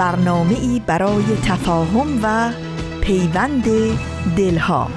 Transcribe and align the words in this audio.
برنامه 0.00 0.54
ای 0.60 0.82
برای 0.86 1.24
تفاهم 1.44 2.20
و 2.22 2.52
پیوند 3.00 3.64
دلها. 4.36 4.88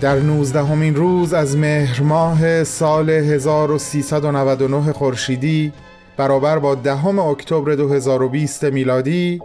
در 0.00 0.16
نوزدهمین 0.16 0.94
روز 0.94 1.32
از 1.34 1.56
مهر 1.56 2.02
ماه 2.02 2.64
سال 2.64 3.10
1399 3.10 4.92
خورشیدی 4.92 5.72
برابر 6.16 6.58
با 6.58 6.74
دهم 6.74 7.18
اکتبر 7.18 7.74
2020 7.74 8.64
میلادی 8.64 9.40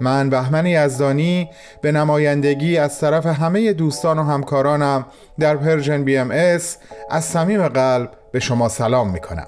من 0.00 0.30
بهمن 0.30 0.66
یزدانی 0.66 1.50
به 1.80 1.92
نمایندگی 1.92 2.78
از 2.78 3.00
طرف 3.00 3.26
همه 3.26 3.72
دوستان 3.72 4.18
و 4.18 4.22
همکارانم 4.22 5.06
در 5.38 5.56
Persian 5.56 6.04
BMS 6.04 6.30
از 7.10 7.24
صمیم 7.24 7.68
قلب 7.68 8.10
به 8.32 8.40
شما 8.40 8.68
سلام 8.68 9.10
می 9.10 9.20
کنم 9.20 9.46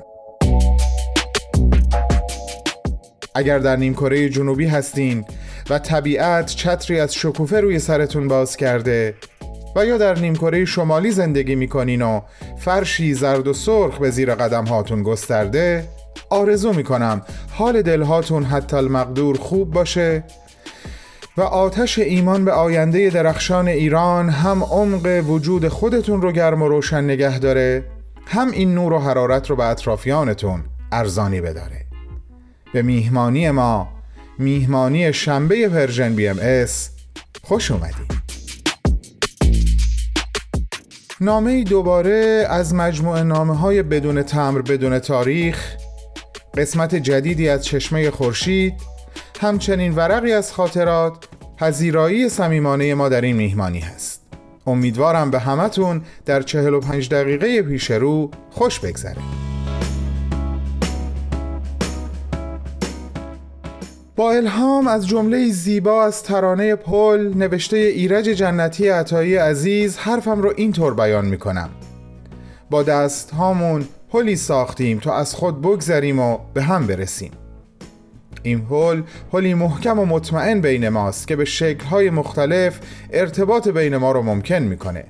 اگر 3.34 3.59
در 3.59 3.77
نیمکره 3.77 4.28
جنوبی 4.28 4.67
هستین 4.67 5.25
و 5.70 5.78
طبیعت 5.78 6.47
چتری 6.47 7.00
از 7.00 7.15
شکوفه 7.15 7.61
روی 7.61 7.78
سرتون 7.78 8.28
باز 8.28 8.56
کرده 8.56 9.15
و 9.77 9.87
یا 9.87 9.98
در 9.98 10.19
نیمکره 10.19 10.65
شمالی 10.65 11.11
زندگی 11.11 11.55
می‌کنین 11.55 12.03
و 12.03 12.20
فرشی 12.59 13.15
زرد 13.15 13.48
و 13.48 13.53
سرخ 13.53 13.98
به 13.98 14.11
زیر 14.11 14.34
قدم 14.34 14.65
هاتون 14.65 15.03
گسترده 15.03 15.84
آرزو 16.31 16.72
می‌کنم 16.72 17.22
حال 17.50 17.83
دلهاتون 17.83 18.44
حتی 18.44 18.77
المقدور 18.77 19.39
خوب 19.39 19.70
باشه 19.70 20.25
و 21.39 21.42
آتش 21.42 21.98
ایمان 21.98 22.44
به 22.44 22.53
آینده 22.53 23.11
درخشان 23.11 23.69
ایران 23.69 24.28
هم 24.28 24.64
عمق 24.64 25.25
وجود 25.28 25.69
خودتون 25.69 26.22
رو 26.22 26.33
گرم 26.33 26.62
و 26.62 26.69
روشن 26.69 27.05
نگه 27.05 27.39
داره 27.39 27.84
هم 28.27 28.50
این 28.50 28.75
نور 28.75 28.92
و 28.92 28.98
حرارت 28.98 29.50
رو 29.50 29.56
به 29.56 29.64
اطرافیانتون 29.64 30.64
ارزانی 30.92 31.41
بداره. 31.41 31.86
به 32.72 32.83
میهمانی 32.83 33.50
ما 33.50 33.89
میهمانی 34.39 35.12
شنبه 35.12 35.69
Persian 35.69 36.14
BMS 36.14 36.91
خوش 37.42 37.70
اومدید 37.70 38.12
نامه 41.20 41.64
دوباره 41.64 42.47
از 42.50 42.75
مجموعه 42.75 43.22
نامه 43.22 43.56
های 43.56 43.83
بدون 43.83 44.22
تمبر 44.22 44.62
بدون 44.62 44.98
تاریخ 44.98 45.75
قسمت 46.56 46.94
جدیدی 46.94 47.48
از 47.48 47.64
چشمه 47.64 48.11
خورشید 48.11 48.97
همچنین 49.39 49.94
ورقی 49.94 50.33
از 50.33 50.53
خاطرات 50.53 51.28
پذیرایی 51.56 52.28
صمیمانه 52.28 52.94
ما 52.94 53.08
در 53.08 53.20
این 53.20 53.36
میهمانی 53.36 53.81
هست. 53.81 54.22
امیدوارم 54.67 55.31
به 55.31 55.39
همتون 55.39 56.03
در 56.27 56.42
45 56.42 57.08
دقیقه 57.08 57.62
پیش 57.62 57.91
رو 57.91 58.31
خوش 58.50 58.81
بگذره. 58.81 59.16
با 64.16 64.32
الهام 64.32 64.88
از 64.88 65.09
جمله 65.09 65.49
زیبا 65.49 66.05
از 66.05 66.22
ترانه 66.22 66.75
پل 66.75 67.32
نوشته 67.34 67.76
ایرج 67.76 68.25
جنتی 68.25 68.88
عطایی 68.88 69.37
عزیز 69.37 69.97
حرفم 69.97 70.43
رو 70.43 70.53
اینطور 70.56 70.94
بیان 70.94 71.25
می‌کنم. 71.26 71.70
با 72.70 72.82
دست 72.82 73.31
هامون 73.31 73.88
پلی 74.12 74.37
ساختیم 74.37 74.99
تا 74.99 75.15
از 75.15 75.34
خود 75.34 75.62
بگذریم 75.62 76.19
و 76.19 76.38
به 76.55 76.62
هم 76.62 76.87
برسیم. 76.87 77.31
این 78.43 78.66
پل 78.66 79.03
پلی 79.32 79.54
محکم 79.54 79.99
و 79.99 80.04
مطمئن 80.04 80.60
بین 80.60 80.88
ماست 80.88 81.28
که 81.28 81.37
به 81.37 81.44
شکلهای 81.44 82.10
مختلف 82.10 82.81
ارتباط 83.12 83.69
بین 83.69 83.97
ما 83.97 84.12
رو 84.12 84.22
ممکن 84.22 84.62
می‌کنه. 84.62 85.04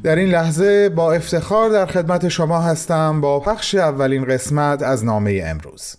در 0.03 0.15
این 0.15 0.29
لحظه 0.29 0.89
با 0.89 1.13
افتخار 1.13 1.69
در 1.69 1.85
خدمت 1.85 2.27
شما 2.27 2.59
هستم 2.59 3.21
با 3.21 3.39
پخش 3.39 3.75
اولین 3.75 4.25
قسمت 4.25 4.83
از 4.83 5.05
نامه 5.05 5.41
امروز. 5.45 5.95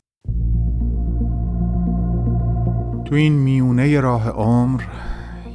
تو 3.05 3.15
این 3.15 3.33
میونه 3.33 4.01
راه 4.01 4.29
عمر 4.29 4.83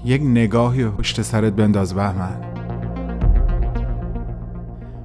یک 0.06 0.22
نگاهی 0.22 0.86
پشت 0.86 1.22
سرت 1.22 1.54
بنداز 1.54 1.94
بهمن. 1.94 2.45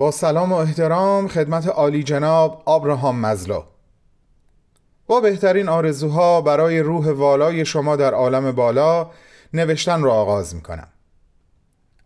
با 0.00 0.10
سلام 0.10 0.52
و 0.52 0.54
احترام 0.54 1.28
خدمت 1.28 1.66
عالی 1.66 2.02
جناب 2.02 2.62
آبراهام 2.64 3.20
مزلو 3.20 3.62
با 5.06 5.20
بهترین 5.20 5.68
آرزوها 5.68 6.40
برای 6.40 6.80
روح 6.80 7.10
والای 7.10 7.64
شما 7.64 7.96
در 7.96 8.14
عالم 8.14 8.52
بالا 8.52 9.10
نوشتن 9.54 10.02
را 10.02 10.12
آغاز 10.12 10.54
می 10.54 10.60
کنم 10.60 10.88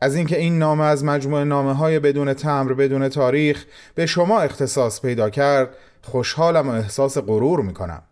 از 0.01 0.17
اینکه 0.17 0.39
این 0.39 0.59
نامه 0.59 0.85
از 0.85 1.05
مجموعه 1.05 1.45
نامه 1.45 1.73
های 1.73 1.99
بدون 1.99 2.35
تمر 2.35 2.73
بدون 2.73 3.09
تاریخ 3.09 3.65
به 3.95 4.07
شما 4.07 4.41
اختصاص 4.41 5.01
پیدا 5.01 5.31
کرد 5.31 5.69
خوشحالم 6.03 6.69
و 6.69 6.73
احساس 6.73 7.19
غرور 7.19 7.61
می 7.61 7.75
کنم 7.75 8.03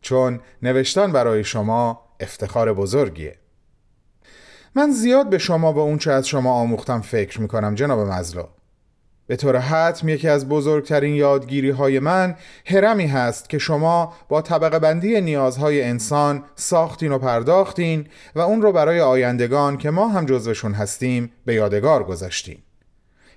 چون 0.00 0.40
نوشتن 0.62 1.12
برای 1.12 1.44
شما 1.44 2.00
افتخار 2.20 2.72
بزرگیه. 2.72 3.36
من 4.74 4.90
زیاد 4.90 5.30
به 5.30 5.38
شما 5.38 5.72
و 5.72 5.78
اونچه 5.78 6.12
از 6.12 6.28
شما 6.28 6.52
آموختم 6.52 7.00
فکر 7.00 7.40
می 7.40 7.48
کنم 7.48 7.74
جناب 7.74 7.98
مزلو 7.98 8.44
به 9.30 9.36
طور 9.36 9.58
حتم 9.58 10.08
یکی 10.08 10.28
از 10.28 10.48
بزرگترین 10.48 11.14
یادگیری 11.14 11.70
های 11.70 11.98
من 11.98 12.34
هرمی 12.66 13.06
هست 13.06 13.48
که 13.48 13.58
شما 13.58 14.14
با 14.28 14.42
طبقه 14.42 14.78
بندی 14.78 15.20
نیازهای 15.20 15.82
انسان 15.82 16.44
ساختین 16.54 17.12
و 17.12 17.18
پرداختین 17.18 18.06
و 18.34 18.40
اون 18.40 18.62
رو 18.62 18.72
برای 18.72 19.00
آیندگان 19.00 19.76
که 19.76 19.90
ما 19.90 20.08
هم 20.08 20.26
جزوشون 20.26 20.72
هستیم 20.72 21.32
به 21.44 21.54
یادگار 21.54 22.04
گذاشتین. 22.04 22.58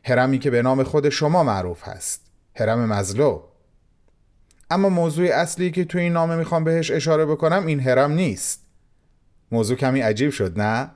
هرمی 0.05 0.39
که 0.39 0.51
به 0.51 0.61
نام 0.61 0.83
خود 0.83 1.09
شما 1.09 1.43
معروف 1.43 1.87
هست. 1.87 2.21
هرم 2.55 2.85
مزلو 2.85 3.41
اما 4.71 4.89
موضوع 4.89 5.27
اصلی 5.33 5.71
که 5.71 5.85
تو 5.85 5.97
این 5.97 6.13
نامه 6.13 6.35
می‌خوام 6.35 6.63
بهش 6.63 6.91
اشاره 6.91 7.25
بکنم 7.25 7.65
این 7.65 7.79
هرم 7.79 8.11
نیست. 8.11 8.61
موضوع 9.51 9.77
کمی 9.77 10.01
عجیب 10.01 10.29
شد 10.29 10.59
نه؟ 10.59 10.91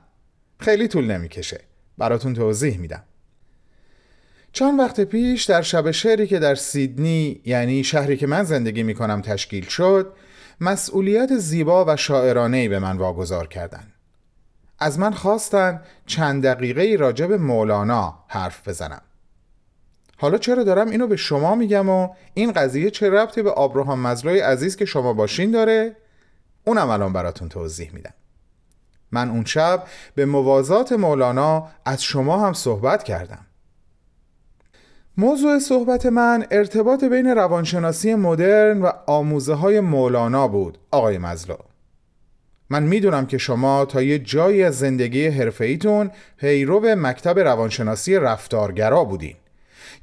خیلی 0.60 0.88
طول 0.88 1.10
نمی‌کشه. 1.10 1.60
براتون 1.98 2.34
توضیح 2.34 2.78
میدم. 2.78 3.02
چند 4.52 4.78
وقت 4.78 5.00
پیش 5.00 5.44
در 5.44 5.62
شب 5.62 5.90
شعری 5.90 6.26
که 6.26 6.38
در 6.38 6.54
سیدنی 6.54 7.40
یعنی 7.44 7.84
شهری 7.84 8.16
که 8.16 8.26
من 8.26 8.42
زندگی 8.42 8.82
می 8.82 8.94
کنم 8.94 9.22
تشکیل 9.22 9.66
شد 9.66 10.12
مسئولیت 10.60 11.36
زیبا 11.36 11.84
و 11.84 11.96
شاعرانه 11.96 12.68
به 12.68 12.78
من 12.78 12.96
واگذار 12.96 13.46
کردند. 13.46 13.92
از 14.78 14.98
من 14.98 15.12
خواستن 15.12 15.82
چند 16.06 16.46
دقیقه 16.46 16.96
راجع 16.96 17.26
به 17.26 17.38
مولانا 17.38 18.24
حرف 18.28 18.68
بزنم 18.68 19.02
حالا 20.16 20.38
چرا 20.38 20.64
دارم 20.64 20.90
اینو 20.90 21.06
به 21.06 21.16
شما 21.16 21.54
میگم 21.54 21.88
و 21.88 22.08
این 22.34 22.52
قضیه 22.52 22.90
چه 22.90 23.10
ربطی 23.10 23.42
به 23.42 23.50
آبراهام 23.50 24.00
مزلای 24.00 24.40
عزیز 24.40 24.76
که 24.76 24.84
شما 24.84 25.12
باشین 25.12 25.50
داره؟ 25.50 25.96
اونم 26.64 26.90
الان 26.90 27.12
براتون 27.12 27.48
توضیح 27.48 27.90
میدم 27.92 28.14
من 29.12 29.30
اون 29.30 29.44
شب 29.44 29.82
به 30.14 30.26
موازات 30.26 30.92
مولانا 30.92 31.68
از 31.84 32.02
شما 32.02 32.46
هم 32.46 32.52
صحبت 32.52 33.02
کردم 33.02 33.46
موضوع 35.20 35.58
صحبت 35.58 36.06
من 36.06 36.46
ارتباط 36.50 37.04
بین 37.04 37.26
روانشناسی 37.26 38.14
مدرن 38.14 38.82
و 38.82 38.90
آموزه 39.06 39.54
های 39.54 39.80
مولانا 39.80 40.48
بود 40.48 40.78
آقای 40.90 41.18
مزلو. 41.18 41.56
من 42.70 42.82
می‌دونم 42.82 43.26
که 43.26 43.38
شما 43.38 43.84
تا 43.84 44.02
یه 44.02 44.18
جایی 44.18 44.62
از 44.62 44.78
زندگی 44.78 45.26
حرفه‌ایتون 45.26 46.10
پیرو 46.36 46.80
مکتب 46.80 47.38
روانشناسی 47.38 48.16
رفتارگرا 48.16 49.04
بودین. 49.04 49.34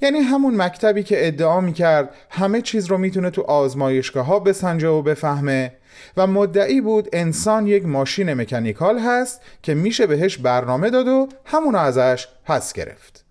یعنی 0.02 0.20
همون 0.20 0.62
مکتبی 0.62 1.04
که 1.04 1.28
ادعا 1.28 1.62
می‌کرد 1.62 2.10
همه 2.30 2.62
چیز 2.62 2.86
رو 2.86 2.98
می‌تونه 2.98 3.30
تو 3.30 3.42
آزمایشگاه 3.42 4.26
ها 4.26 4.40
بسنجه 4.40 4.88
و 4.88 5.02
بفهمه 5.02 5.74
و 6.18 6.28
مدعی 6.28 6.82
بود 6.82 7.10
انسان 7.14 7.68
یک 7.68 7.86
ماشین 7.86 8.34
مکانیکال 8.34 9.00
هست 9.00 9.42
که 9.64 9.74
میشه 9.74 10.08
بهش 10.08 10.38
برنامه 10.38 10.90
داد 10.90 11.08
و 11.08 11.28
همونو 11.46 11.78
ازش 11.78 12.28
پس 12.46 12.74
گرفت. 12.74 13.25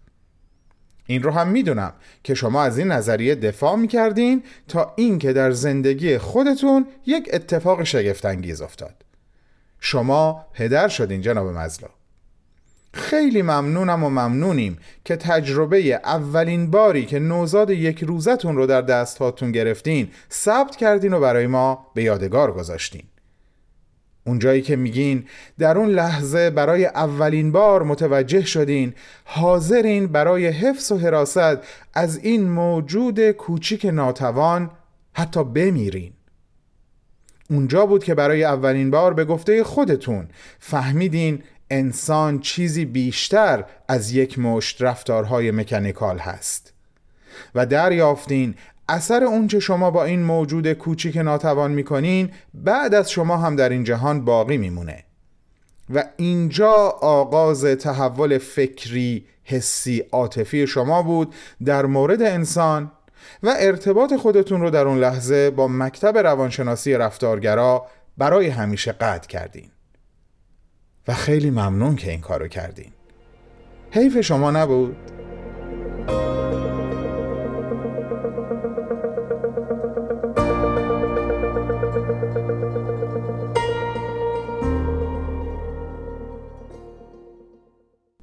این 1.06 1.22
رو 1.22 1.30
هم 1.30 1.48
می‌دونم 1.48 1.92
که 2.22 2.34
شما 2.34 2.62
از 2.62 2.78
این 2.78 2.92
نظریه 2.92 3.34
دفاع 3.34 3.76
می‌کردین 3.76 4.42
تا 4.68 4.92
اینکه 4.96 5.32
در 5.32 5.50
زندگی 5.50 6.18
خودتون 6.18 6.86
یک 7.06 7.30
اتفاق 7.32 7.84
شگفتانگیز 7.84 8.60
افتاد. 8.60 8.94
شما 9.80 10.46
پدر 10.52 10.88
شدین 10.88 11.20
جناب 11.20 11.46
مزلا. 11.46 11.88
خیلی 12.92 13.42
ممنونم 13.42 14.04
و 14.04 14.10
ممنونیم 14.10 14.78
که 15.04 15.16
تجربه 15.16 16.00
اولین 16.04 16.70
باری 16.70 17.06
که 17.06 17.18
نوزاد 17.18 17.70
یک 17.70 18.04
روزتون 18.04 18.56
رو 18.56 18.66
در 18.66 18.80
دست 18.80 19.18
هاتون 19.18 19.52
گرفتین 19.52 20.10
ثبت 20.32 20.76
کردین 20.76 21.12
و 21.12 21.20
برای 21.20 21.46
ما 21.46 21.86
به 21.94 22.02
یادگار 22.02 22.52
گذاشتین. 22.52 23.02
اونجایی 24.26 24.62
که 24.62 24.76
میگین 24.76 25.24
در 25.58 25.78
اون 25.78 25.88
لحظه 25.88 26.50
برای 26.50 26.86
اولین 26.86 27.52
بار 27.52 27.82
متوجه 27.82 28.44
شدین 28.44 28.94
حاضرین 29.24 30.06
برای 30.06 30.46
حفظ 30.46 30.92
و 30.92 30.98
حراست 30.98 31.58
از 31.94 32.16
این 32.16 32.50
موجود 32.50 33.30
کوچیک 33.30 33.84
ناتوان 33.84 34.70
حتی 35.12 35.44
بمیرین. 35.44 36.12
اونجا 37.50 37.86
بود 37.86 38.04
که 38.04 38.14
برای 38.14 38.44
اولین 38.44 38.90
بار 38.90 39.14
به 39.14 39.24
گفته 39.24 39.64
خودتون 39.64 40.28
فهمیدین 40.58 41.42
انسان 41.70 42.40
چیزی 42.40 42.84
بیشتر 42.84 43.64
از 43.88 44.12
یک 44.12 44.38
مشت 44.38 44.82
رفتارهای 44.82 45.50
مکانیکال 45.50 46.18
هست 46.18 46.72
و 47.54 47.66
دریافتین 47.66 48.54
اثر 48.88 49.24
اونچه 49.24 49.60
شما 49.60 49.90
با 49.90 50.04
این 50.04 50.22
موجود 50.22 50.72
کوچیک 50.72 51.16
ناتوان 51.16 51.70
می‌کنین 51.70 52.30
بعد 52.54 52.94
از 52.94 53.10
شما 53.10 53.36
هم 53.36 53.56
در 53.56 53.68
این 53.68 53.84
جهان 53.84 54.24
باقی 54.24 54.56
میمونه. 54.56 55.04
و 55.94 56.04
اینجا 56.16 56.72
آغاز 57.00 57.64
تحول 57.64 58.38
فکری 58.38 59.26
حسی 59.44 60.04
عاطفی 60.12 60.66
شما 60.66 61.02
بود 61.02 61.34
در 61.64 61.86
مورد 61.86 62.22
انسان 62.22 62.92
و 63.42 63.54
ارتباط 63.58 64.14
خودتون 64.14 64.60
رو 64.60 64.70
در 64.70 64.86
اون 64.86 64.98
لحظه 64.98 65.50
با 65.50 65.68
مکتب 65.68 66.18
روانشناسی 66.18 66.94
رفتارگرا 66.94 67.86
برای 68.18 68.48
همیشه 68.48 68.92
قطع 68.92 69.28
کردین. 69.28 69.70
و 71.08 71.14
خیلی 71.14 71.50
ممنون 71.50 71.96
که 71.96 72.10
این 72.10 72.20
کارو 72.20 72.48
کردین. 72.48 72.92
حیف 73.90 74.20
شما 74.20 74.50
نبود؟ 74.50 74.96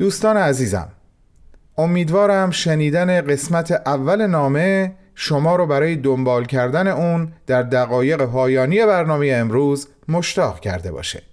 دوستان 0.02 0.38
عزیزم 0.38 0.88
امیدوارم 1.78 2.52
شنیدن 2.52 3.22
قسمت 3.22 3.72
اول 3.72 4.28
نامه 4.28 4.92
شما 5.16 5.56
رو 5.56 5.66
برای 5.66 5.96
دنبال 5.96 6.46
کردن 6.46 6.88
اون 6.88 7.34
در 7.48 7.64
دقایق 7.64 8.26
پایانی 8.26 8.86
برنامه 8.86 9.32
امروز 9.34 9.88
مشتاق 10.08 10.60
کرده 10.60 10.92
باشه. 10.92 11.24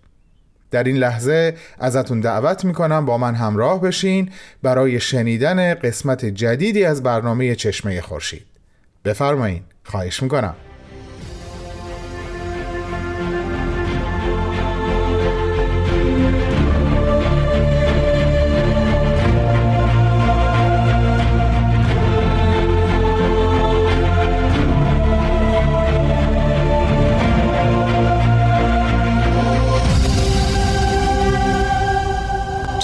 در 0.70 0.85
این 0.85 0.97
لحظه 0.97 1.55
ازتون 1.79 2.20
دعوت 2.20 2.65
می‌کنم 2.65 3.06
با 3.06 3.19
من 3.19 3.35
همراه 3.35 3.81
بشین 3.81 4.31
برای 4.62 5.00
شنیدن 5.00 5.75
قسمت 5.75 6.25
جدیدی 6.25 6.85
از 6.85 7.03
برنامه 7.03 7.55
چشمه 7.55 8.00
خورشید. 8.00 8.47
بفرمایین 9.05 9.62
خواهش 9.85 10.23
می‌کنم. 10.23 10.55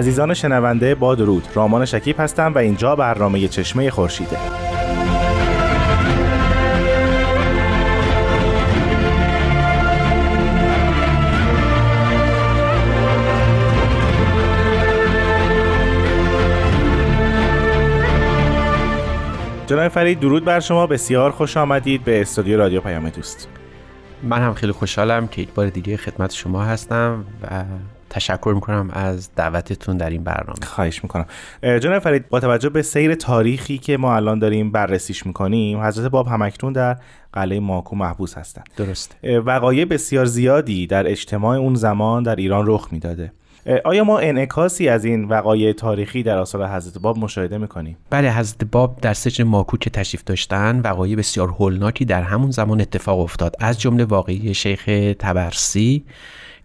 عزیزان 0.00 0.34
شنونده 0.34 0.94
با 0.94 1.14
درود. 1.14 1.48
رامان 1.54 1.84
شکیب 1.84 2.20
هستم 2.20 2.52
و 2.54 2.58
اینجا 2.58 2.96
برنامه 2.96 3.48
چشمه 3.48 3.90
خورشیده. 3.90 4.36
جناب 19.66 19.88
فرید 19.88 20.20
درود 20.20 20.44
بر 20.44 20.60
شما. 20.60 20.86
بسیار 20.86 21.30
خوش 21.30 21.56
آمدید 21.56 22.04
به 22.04 22.20
استودیو 22.20 22.58
رادیو 22.58 22.80
پیام 22.80 23.08
دوست. 23.08 23.48
من 24.22 24.38
هم 24.38 24.54
خیلی 24.54 24.72
خوشحالم 24.72 25.28
که 25.28 25.42
یک 25.42 25.48
بار 25.54 25.68
دیگه 25.68 25.96
خدمت 25.96 26.32
شما 26.32 26.64
هستم 26.64 27.24
و 27.42 27.64
تشکر 28.10 28.52
می‌کنم 28.54 28.90
از 28.92 29.34
دعوتتون 29.34 29.96
در 29.96 30.10
این 30.10 30.24
برنامه. 30.24 30.66
خواهش 30.66 31.02
می‌کنم. 31.02 31.26
جناب 31.62 31.98
فرید 31.98 32.28
با 32.28 32.40
توجه 32.40 32.68
به 32.68 32.82
سیر 32.82 33.14
تاریخی 33.14 33.78
که 33.78 33.96
ما 33.96 34.16
الان 34.16 34.38
داریم 34.38 34.70
بررسیش 34.70 35.26
می‌کنیم 35.26 35.80
حضرت 35.80 36.10
باب 36.10 36.28
همکنون 36.28 36.72
در 36.72 36.96
قلعه 37.32 37.60
ماکو 37.60 37.96
محبوس 37.96 38.38
هستند. 38.38 38.68
درسته. 38.76 39.40
وقایع 39.40 39.84
بسیار 39.84 40.24
زیادی 40.24 40.86
در 40.86 41.10
اجتماع 41.10 41.58
اون 41.58 41.74
زمان 41.74 42.22
در 42.22 42.36
ایران 42.36 42.64
رخ 42.66 42.88
می‌داده. 42.92 43.32
آیا 43.84 44.04
ما 44.04 44.18
انعکاسی 44.18 44.88
از 44.88 45.04
این 45.04 45.24
وقایع 45.24 45.72
تاریخی 45.72 46.22
در 46.22 46.38
آثار 46.38 46.68
حضرت 46.68 46.98
باب 46.98 47.18
مشاهده 47.18 47.58
می‌کنیم؟ 47.58 47.96
بله 48.10 48.32
حضرت 48.32 48.64
باب 48.64 48.98
در 49.00 49.14
سجن 49.14 49.44
ماکو 49.44 49.76
که 49.76 49.90
تشریف 49.90 50.24
داشتن 50.24 50.80
وقایع 50.80 51.16
بسیار 51.16 51.48
هولناکی 51.48 52.04
در 52.04 52.22
همون 52.22 52.50
زمان 52.50 52.80
اتفاق 52.80 53.20
افتاد. 53.20 53.56
از 53.60 53.80
جمله 53.80 54.04
واقعی 54.04 54.54
شیخ 54.54 54.84
تبرسی 55.18 56.04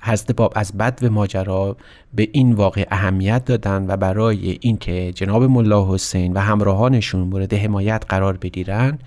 حضرت 0.05 0.31
باب 0.31 0.53
از 0.55 0.77
بد 0.77 0.99
و 1.03 1.09
ماجرا 1.09 1.77
به 2.13 2.29
این 2.31 2.53
واقع 2.53 2.87
اهمیت 2.91 3.45
دادن 3.45 3.85
و 3.87 3.97
برای 3.97 4.57
اینکه 4.61 5.11
جناب 5.15 5.43
ملا 5.43 5.93
حسین 5.93 6.33
و 6.33 6.39
همراهانشون 6.39 7.21
مورد 7.21 7.53
حمایت 7.53 8.03
قرار 8.09 8.37
بگیرن 8.37 8.99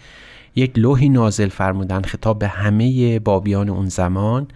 یک 0.54 0.78
لوحی 0.78 1.08
نازل 1.08 1.48
فرمودن 1.48 2.02
خطاب 2.02 2.38
به 2.38 2.48
همه 2.48 3.18
بابیان 3.18 3.68
اون 3.68 3.88
زمان 3.88 4.48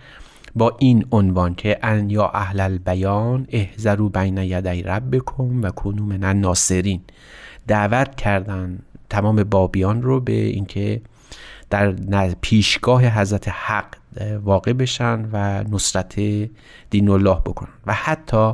با 0.55 0.77
این 0.79 1.05
عنوان 1.13 1.55
که 1.55 1.79
ان 1.83 2.11
یا 2.11 2.29
اهل 2.29 2.61
البیان 2.61 3.47
احذروا 3.49 4.09
بین 4.09 4.39
یدی 4.39 4.83
ربکم 4.83 5.63
و 5.63 5.71
کنوا 5.71 6.07
من 6.07 6.25
الناصرین. 6.25 7.01
دعوت 7.67 8.15
کردن 8.15 8.79
تمام 9.11 9.45
بابیان 9.45 10.03
رو 10.03 10.21
به 10.21 10.33
اینکه 10.33 11.01
در 11.73 11.93
پیشگاه 12.41 13.05
حضرت 13.07 13.49
حق 13.49 13.87
واقع 14.43 14.73
بشن 14.73 15.29
و 15.33 15.65
نصرت 15.71 16.21
دین 16.91 17.09
الله 17.09 17.41
بکنن. 17.47 17.73
و 17.87 17.93
حتی 17.93 18.53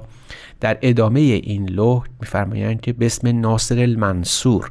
در 0.60 0.78
ادامه 0.82 1.20
این 1.20 1.68
لوح 1.68 2.04
میفرمایند 2.20 2.80
که 2.80 2.92
به 2.92 3.06
اسم 3.06 3.40
ناصر 3.40 3.78
المنصور 3.78 4.70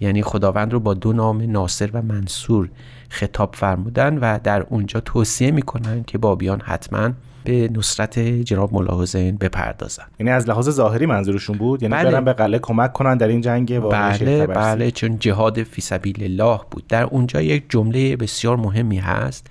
یعنی 0.00 0.22
خداوند 0.22 0.72
رو 0.72 0.80
با 0.80 0.94
دو 0.94 1.12
نام 1.12 1.50
ناصر 1.50 1.90
و 1.92 2.02
منصور 2.02 2.70
خطاب 3.08 3.54
فرمودن 3.54 4.18
و 4.18 4.38
در 4.44 4.62
اونجا 4.62 5.00
توصیه 5.00 5.50
می‌کنن 5.50 6.04
که 6.04 6.18
بابیان 6.18 6.60
حتما 6.60 7.10
به 7.44 7.70
نصرت 7.74 8.18
جناب 8.18 8.74
ملا 8.74 9.02
حسین 9.02 9.36
بپردازن. 9.36 10.04
یعنی 10.20 10.30
از 10.30 10.48
لحاظ 10.48 10.70
ظاهری 10.70 11.06
منظورشون 11.06 11.58
بود؟ 11.58 11.82
یعنی 11.82 11.94
بله. 11.94 12.10
برن 12.10 12.24
به 12.24 12.32
قلعه 12.32 12.58
کمک 12.58 12.92
کنن 12.92 13.16
در 13.16 13.28
این 13.28 13.40
جنگ 13.40 13.80
بله 13.80 14.46
بله 14.46 14.90
چون 14.90 15.18
جهاد 15.18 15.62
فی 15.62 15.82
سبیل 15.82 16.24
الله 16.24 16.60
بود. 16.70 16.86
در 16.86 17.04
اونجا 17.04 17.42
یک 17.42 17.64
جمله 17.68 18.16
بسیار 18.16 18.56
مهمی 18.56 18.98
هست 18.98 19.46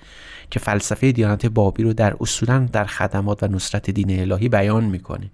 که 0.50 0.60
فلسفه 0.60 1.12
دیانت 1.12 1.46
بابی 1.46 1.82
رو 1.82 1.92
در 1.92 2.16
اصولا 2.20 2.68
در 2.72 2.84
خدمات 2.84 3.42
و 3.42 3.46
نصرت 3.46 3.90
دین 3.90 4.20
الهی 4.20 4.48
بیان 4.48 4.84
می‌کنه. 4.84 5.30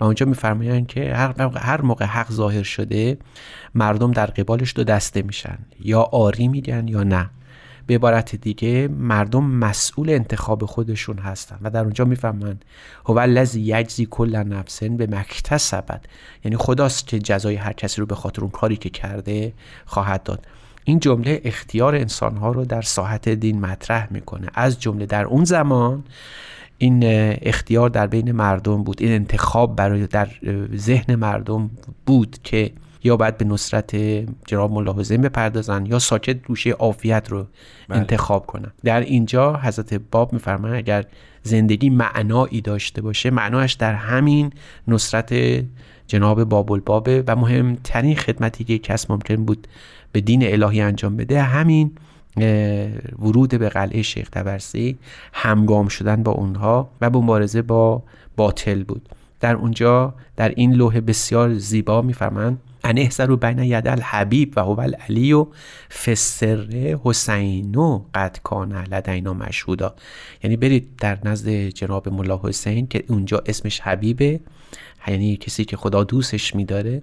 و 0.00 0.04
اونجا 0.04 0.26
میفرمایند 0.26 0.86
که 0.86 1.14
هر, 1.14 1.48
هر 1.58 1.80
موقع 1.80 2.04
حق 2.04 2.32
ظاهر 2.32 2.62
شده 2.62 3.18
مردم 3.74 4.12
در 4.12 4.26
قبالش 4.26 4.72
دو 4.76 4.84
دسته 4.84 5.22
میشن. 5.22 5.58
یا 5.80 6.02
آری 6.02 6.48
میگن 6.48 6.88
یا 6.88 7.02
نه. 7.02 7.30
به 7.86 7.94
عبارت 7.94 8.36
دیگه 8.36 8.88
مردم 8.88 9.44
مسئول 9.44 10.10
انتخاب 10.10 10.64
خودشون 10.64 11.18
هستن 11.18 11.58
و 11.62 11.70
در 11.70 11.80
اونجا 11.80 12.04
می‌فهمند 12.04 12.64
هو 13.06 13.18
الذی 13.18 13.60
یجزی 13.60 14.06
کل 14.10 14.36
نفسن 14.36 14.96
به 14.96 15.06
مکتسبت. 15.06 16.04
یعنی 16.44 16.56
خداست 16.56 17.06
که 17.06 17.18
جزای 17.18 17.54
هر 17.54 17.72
کسی 17.72 18.00
رو 18.00 18.06
به 18.06 18.14
خاطر 18.14 18.42
اون 18.42 18.50
کاری 18.50 18.76
که 18.76 18.90
کرده 18.90 19.52
خواهد 19.84 20.22
داد. 20.22 20.46
این 20.84 21.00
جمله 21.00 21.40
اختیار 21.44 21.94
انسانها 21.94 22.52
رو 22.52 22.64
در 22.64 22.82
ساحت 22.82 23.28
دین 23.28 23.60
مطرح 23.60 24.08
می‌کنه. 24.10 24.48
از 24.54 24.80
جمله 24.80 25.06
در 25.06 25.24
اون 25.24 25.44
زمان 25.44 26.04
این 26.78 27.00
اختیار 27.42 27.88
در 27.88 28.06
بین 28.06 28.32
مردم 28.32 28.82
بود. 28.82 29.02
این 29.02 29.12
انتخاب 29.12 29.76
برای 29.76 30.06
در 30.06 30.28
ذهن 30.76 31.14
مردم 31.14 31.70
بود 32.06 32.36
که 32.42 32.72
یا 33.06 33.16
باید 33.16 33.38
به 33.38 33.44
نصرت 33.44 33.96
جناب 34.46 34.72
ملا 34.72 34.92
حسین 34.92 35.20
بپردازن 35.20 35.86
یا 35.86 35.98
ساکت 35.98 36.46
گوشه 36.46 36.70
عافیت 36.70 37.28
رو 37.30 37.46
بله. 37.88 37.98
انتخاب 37.98 38.46
کنن 38.46 38.72
در 38.84 39.00
اینجا 39.00 39.60
حضرت 39.62 39.94
باب 39.94 40.32
میفرمایند 40.32 40.76
اگر 40.76 41.04
زندگی 41.42 41.90
معنایی 41.90 42.60
داشته 42.60 43.02
باشه 43.02 43.30
معناش 43.30 43.72
در 43.72 43.94
همین 43.94 44.52
نصرت 44.88 45.34
جناب 46.06 46.44
باب 46.44 46.72
البابه 46.72 47.24
و 47.26 47.36
مهمترین 47.36 48.16
خدمتی 48.16 48.64
که 48.64 48.78
کس 48.78 49.10
ممکن 49.10 49.36
بود 49.36 49.66
به 50.12 50.20
دین 50.20 50.52
الهی 50.52 50.80
انجام 50.80 51.16
بده 51.16 51.42
همین 51.42 51.90
ورود 53.18 53.58
به 53.58 53.68
قلعه 53.68 54.02
شیخ 54.02 54.30
تبرسی 54.30 54.98
همگام 55.32 55.88
شدن 55.88 56.22
با 56.22 56.32
اونها 56.32 56.88
و 57.00 57.10
مبارزه 57.10 57.62
با 57.62 58.02
باطل 58.36 58.82
بود 58.82 59.08
در 59.40 59.54
اونجا 59.54 60.14
در 60.36 60.48
این 60.48 60.72
لوح 60.72 61.00
بسیار 61.00 61.54
زیبا 61.54 62.02
میفرمند 62.02 62.58
ان 62.86 62.98
احذروا 62.98 63.36
بین 63.36 63.58
ید 63.58 63.88
الحبیب 63.88 64.52
و 64.56 64.60
هو 64.60 64.80
العلی 64.80 65.32
و 65.32 65.46
فسر 66.04 66.96
حسینو 67.04 68.04
قد 68.14 68.38
کان 68.42 68.72
لدینا 68.72 69.34
مشهودا. 69.34 69.94
یعنی 70.42 70.56
برید 70.56 70.96
در 70.96 71.18
نزد 71.24 71.48
جناب 71.50 72.08
ملا 72.08 72.40
حسین 72.42 72.86
که 72.86 73.04
اونجا 73.08 73.42
اسمش 73.46 73.80
حبیبه. 73.80 74.40
یعنی 75.08 75.36
کسی 75.36 75.64
که 75.64 75.76
خدا 75.76 76.04
دوستش 76.04 76.54
میداره. 76.54 77.02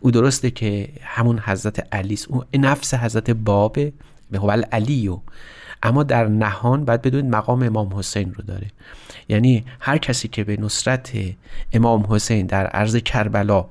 او 0.00 0.10
درسته 0.10 0.50
که 0.50 0.88
همون 1.02 1.38
حضرت 1.38 1.94
علی 1.94 2.18
او 2.28 2.44
نفس 2.54 2.94
حضرت 2.94 3.30
بابه 3.30 3.92
به 4.30 4.38
هو 4.38 4.50
العلی 4.50 5.10
اما 5.82 6.02
در 6.02 6.26
نهان 6.26 6.84
باید 6.84 7.02
بدونید 7.02 7.34
مقام 7.34 7.62
امام 7.62 7.98
حسین 7.98 8.34
رو 8.34 8.44
داره. 8.44 8.66
یعنی 9.28 9.64
هر 9.80 9.98
کسی 9.98 10.28
که 10.28 10.44
به 10.44 10.56
نصرت 10.60 11.12
امام 11.72 12.06
حسین 12.08 12.46
در 12.46 12.66
عرض 12.66 12.96
کربلا 12.96 13.66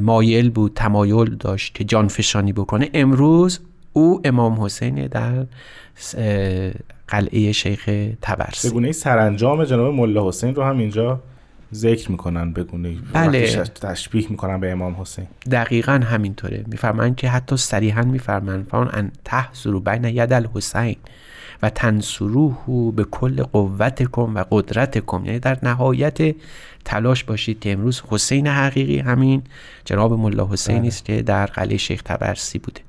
مایل 0.00 0.50
بود 0.50 0.72
تمایل 0.74 1.36
داشت 1.36 1.74
که 1.74 1.84
جان 1.84 2.08
فشانی 2.08 2.52
بکنه. 2.52 2.90
امروز 2.94 3.60
او 3.92 4.20
امام 4.24 4.64
حسین 4.64 5.06
در 5.06 5.46
قلعه 7.08 7.52
شیخ 7.52 7.90
تبرسی 8.22 8.70
بگونه 8.70 8.92
سرانجام 8.92 9.64
جناب 9.64 9.94
ملا 9.94 10.28
حسین 10.28 10.54
رو 10.54 10.62
هم 10.62 10.78
اینجا 10.78 11.20
ذکر 11.74 12.10
می‌کنن 12.10 12.52
بگونه 12.52 12.96
بله. 13.12 13.64
تشبیه 13.64 14.26
می‌کنن 14.30 14.60
به 14.60 14.72
امام 14.72 14.96
حسین. 15.00 15.26
دقیقا 15.50 15.92
همینطوره. 15.92 16.64
میفرمایند 16.68 17.16
که 17.16 17.28
حتی 17.28 17.56
صریحا 17.56 18.02
میفرمایند 18.02 18.66
فان 18.66 18.90
ان 18.92 19.12
تحذروا 19.24 19.80
بین 19.80 20.04
ید 20.04 20.32
الحسین. 20.32 20.96
و 21.62 21.70
تنصروه 21.70 22.92
به 22.96 23.04
کل 23.04 23.42
قوتکم 23.42 24.34
و 24.34 24.44
قدرتکم. 24.50 25.24
یعنی 25.24 25.38
در 25.38 25.58
نهایت 25.62 26.34
تلاش 26.84 27.24
باشید 27.24 27.60
که 27.60 27.72
امروز 27.72 28.02
حسین 28.08 28.46
حقیقی 28.46 28.98
همین 28.98 29.42
جناب 29.84 30.12
ملا 30.12 30.48
حسینی 30.52 30.78
بله. 30.78 30.88
است 30.88 31.04
که 31.04 31.22
در 31.22 31.46
قلعه 31.46 31.76
شیخ 31.76 32.02
تبرسی 32.02 32.58
بوده. 32.58 32.80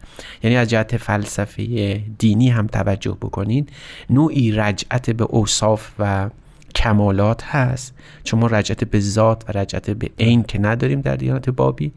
یعنی 0.44 0.58
از 0.58 0.70
جهت 0.70 0.98
فلسفه 0.98 1.96
دینی 2.20 2.50
هم 2.50 2.68
توجه 2.68 3.18
بکنید 3.22 3.70
نوعی 4.10 4.52
رجعت 4.52 5.10
به 5.10 5.24
اوصاف 5.24 5.92
و 6.00 6.30
کمالات 6.76 7.44
هست. 7.44 7.94
چون 8.24 8.40
ما 8.40 8.48
رجعت 8.48 8.84
به 8.84 9.00
ذات 9.00 9.50
و 9.50 9.58
رجعت 9.58 9.90
به 9.90 10.10
عین 10.20 10.44
که 10.44 10.60
نداریم 10.60 11.02
در 11.02 11.16
دیانت 11.16 11.50
بابی 11.50 11.92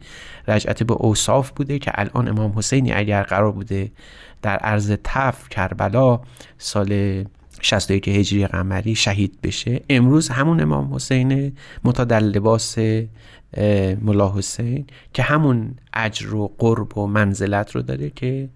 رجعت 0.47 0.83
به 0.83 0.93
اوصاف 0.93 1.51
بوده 1.51 1.79
که 1.79 1.91
الان 1.95 2.27
امام 2.27 2.53
حسینی 2.57 2.91
اگر 2.91 3.23
قرار 3.23 3.51
بوده 3.51 3.91
در 4.41 4.57
عرض 4.57 4.95
تف 5.03 5.49
کربلا 5.49 6.19
سال 6.57 7.23
61 7.61 8.07
هجری 8.07 8.47
قمری 8.47 8.95
شهید 8.95 9.41
بشه 9.43 9.81
امروز 9.89 10.29
همون 10.29 10.61
امام 10.61 10.93
حسین 10.93 11.53
متا 11.83 12.03
در 12.03 12.19
لباس 12.19 12.77
ملا 14.01 14.33
حسین 14.37 14.85
که 15.13 15.23
همون 15.23 15.75
اجر 15.93 16.35
و 16.35 16.51
قرب 16.57 16.97
و 16.97 17.07
منزلت 17.07 17.71
رو 17.71 17.81
داره 17.81 18.09
که 18.09 18.49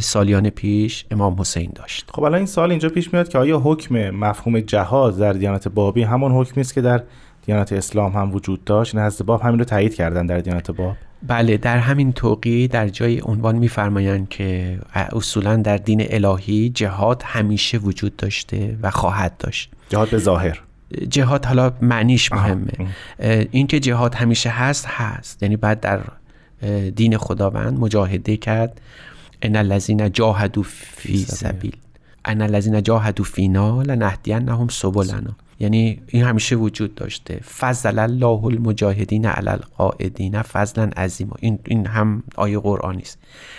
سالیان 0.00 0.50
پیش 0.50 1.04
امام 1.10 1.40
حسین 1.40 1.72
داشت. 1.74 2.10
خب 2.14 2.22
الان 2.22 2.34
این 2.34 2.46
سال 2.46 2.70
اینجا 2.70 2.88
پیش 2.88 3.12
میاد 3.12 3.28
که 3.28 3.38
آیا 3.38 3.58
حکم 3.58 4.10
مفهوم 4.10 4.60
جهاد 4.60 5.18
در 5.18 5.32
دیانت 5.32 5.68
بابی 5.68 6.02
همون 6.02 6.32
حکمی 6.32 6.60
است 6.60 6.74
که 6.74 6.80
در 6.80 7.02
دیانت 7.46 7.72
اسلام 7.72 8.12
هم 8.12 8.34
وجود 8.34 8.64
داشت؟ 8.64 8.96
حضرت 8.96 9.26
باب 9.26 9.42
همین 9.42 9.58
رو 9.58 9.64
تایید 9.64 9.94
کردن 9.94 10.26
در 10.26 10.38
دیانت 10.38 10.70
باب؟ 10.70 10.96
بله 11.26 11.56
در 11.56 11.78
همین 11.78 12.12
توقی 12.12 12.68
در 12.68 12.88
جای 12.88 13.20
عنوان 13.20 13.56
میفرمایند 13.56 14.28
که 14.28 14.78
اصولا 14.94 15.56
در 15.56 15.76
دین 15.76 16.06
الهی 16.10 16.68
جهاد 16.68 17.22
همیشه 17.26 17.78
وجود 17.78 18.16
داشته 18.16 18.76
و 18.82 18.90
خواهد 18.90 19.36
داشت. 19.38 19.70
جهاد 19.88 20.10
به 20.10 20.18
ظاهر. 20.18 20.60
جهاد 21.08 21.46
حالا 21.46 21.72
معنیش 21.80 22.32
مهمه. 22.32 22.72
اینکه 23.50 23.80
جهاد 23.80 24.14
همیشه 24.14 24.50
هست 24.50 24.86
هست. 24.86 25.42
یعنی 25.42 25.56
بعد 25.56 25.80
در 25.80 26.00
دین 26.94 27.16
خداوند 27.16 27.78
مجاهده 27.78 28.36
کرد. 28.36 28.80
ان 29.42 29.56
الذين 29.56 30.12
جاهدوا 30.12 30.62
فی 30.62 31.18
سبیل. 31.18 31.76
ان 32.24 32.42
الذين 32.42 32.82
جاهدوا 32.82 33.24
فینا 33.24 33.82
لنهدینهم 33.82 34.68
سبلنا. 34.68 35.36
یعنی 35.60 36.02
این 36.06 36.24
همیشه 36.24 36.56
وجود 36.56 36.94
داشته. 36.94 37.40
فضل 37.58 37.98
الله 37.98 38.44
المجاهدین 38.44 39.26
علی 39.26 39.48
القاعدین 39.48 40.42
فضلا 40.42 40.90
عظیما. 40.96 41.36
این 41.40 41.58
این 41.66 41.86
هم 41.86 42.22
آیه 42.36 42.58
قرآنی 42.58 43.02
است. 43.02 43.18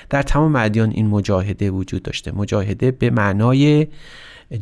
در 0.10 0.22
تمام 0.22 0.56
ادیان 0.56 0.90
این 0.90 1.08
مجاهده 1.08 1.72
وجود 1.72 2.04
داشته. 2.04 2.32
مجاهده 2.32 2.92
به 2.92 3.10
معنای 3.10 3.88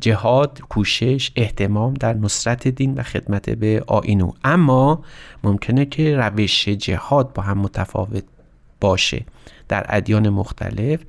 جهاد 0.01 0.61
کوشش 0.69 1.31
احتمام 1.35 1.93
در 1.93 2.13
نصرت 2.13 2.67
دین 2.67 2.93
و 2.93 3.03
خدمت 3.03 3.49
به 3.49 3.83
آینو 3.87 4.31
اما 4.43 5.03
ممکنه 5.43 5.85
که 5.85 6.17
روش 6.17 6.67
جهاد 6.67 7.33
با 7.33 7.43
هم 7.43 7.57
متفاوت 7.57 8.23
باشه 8.81 9.25
در 9.69 9.85
ادیان 9.89 10.29
مختلف 10.29 10.99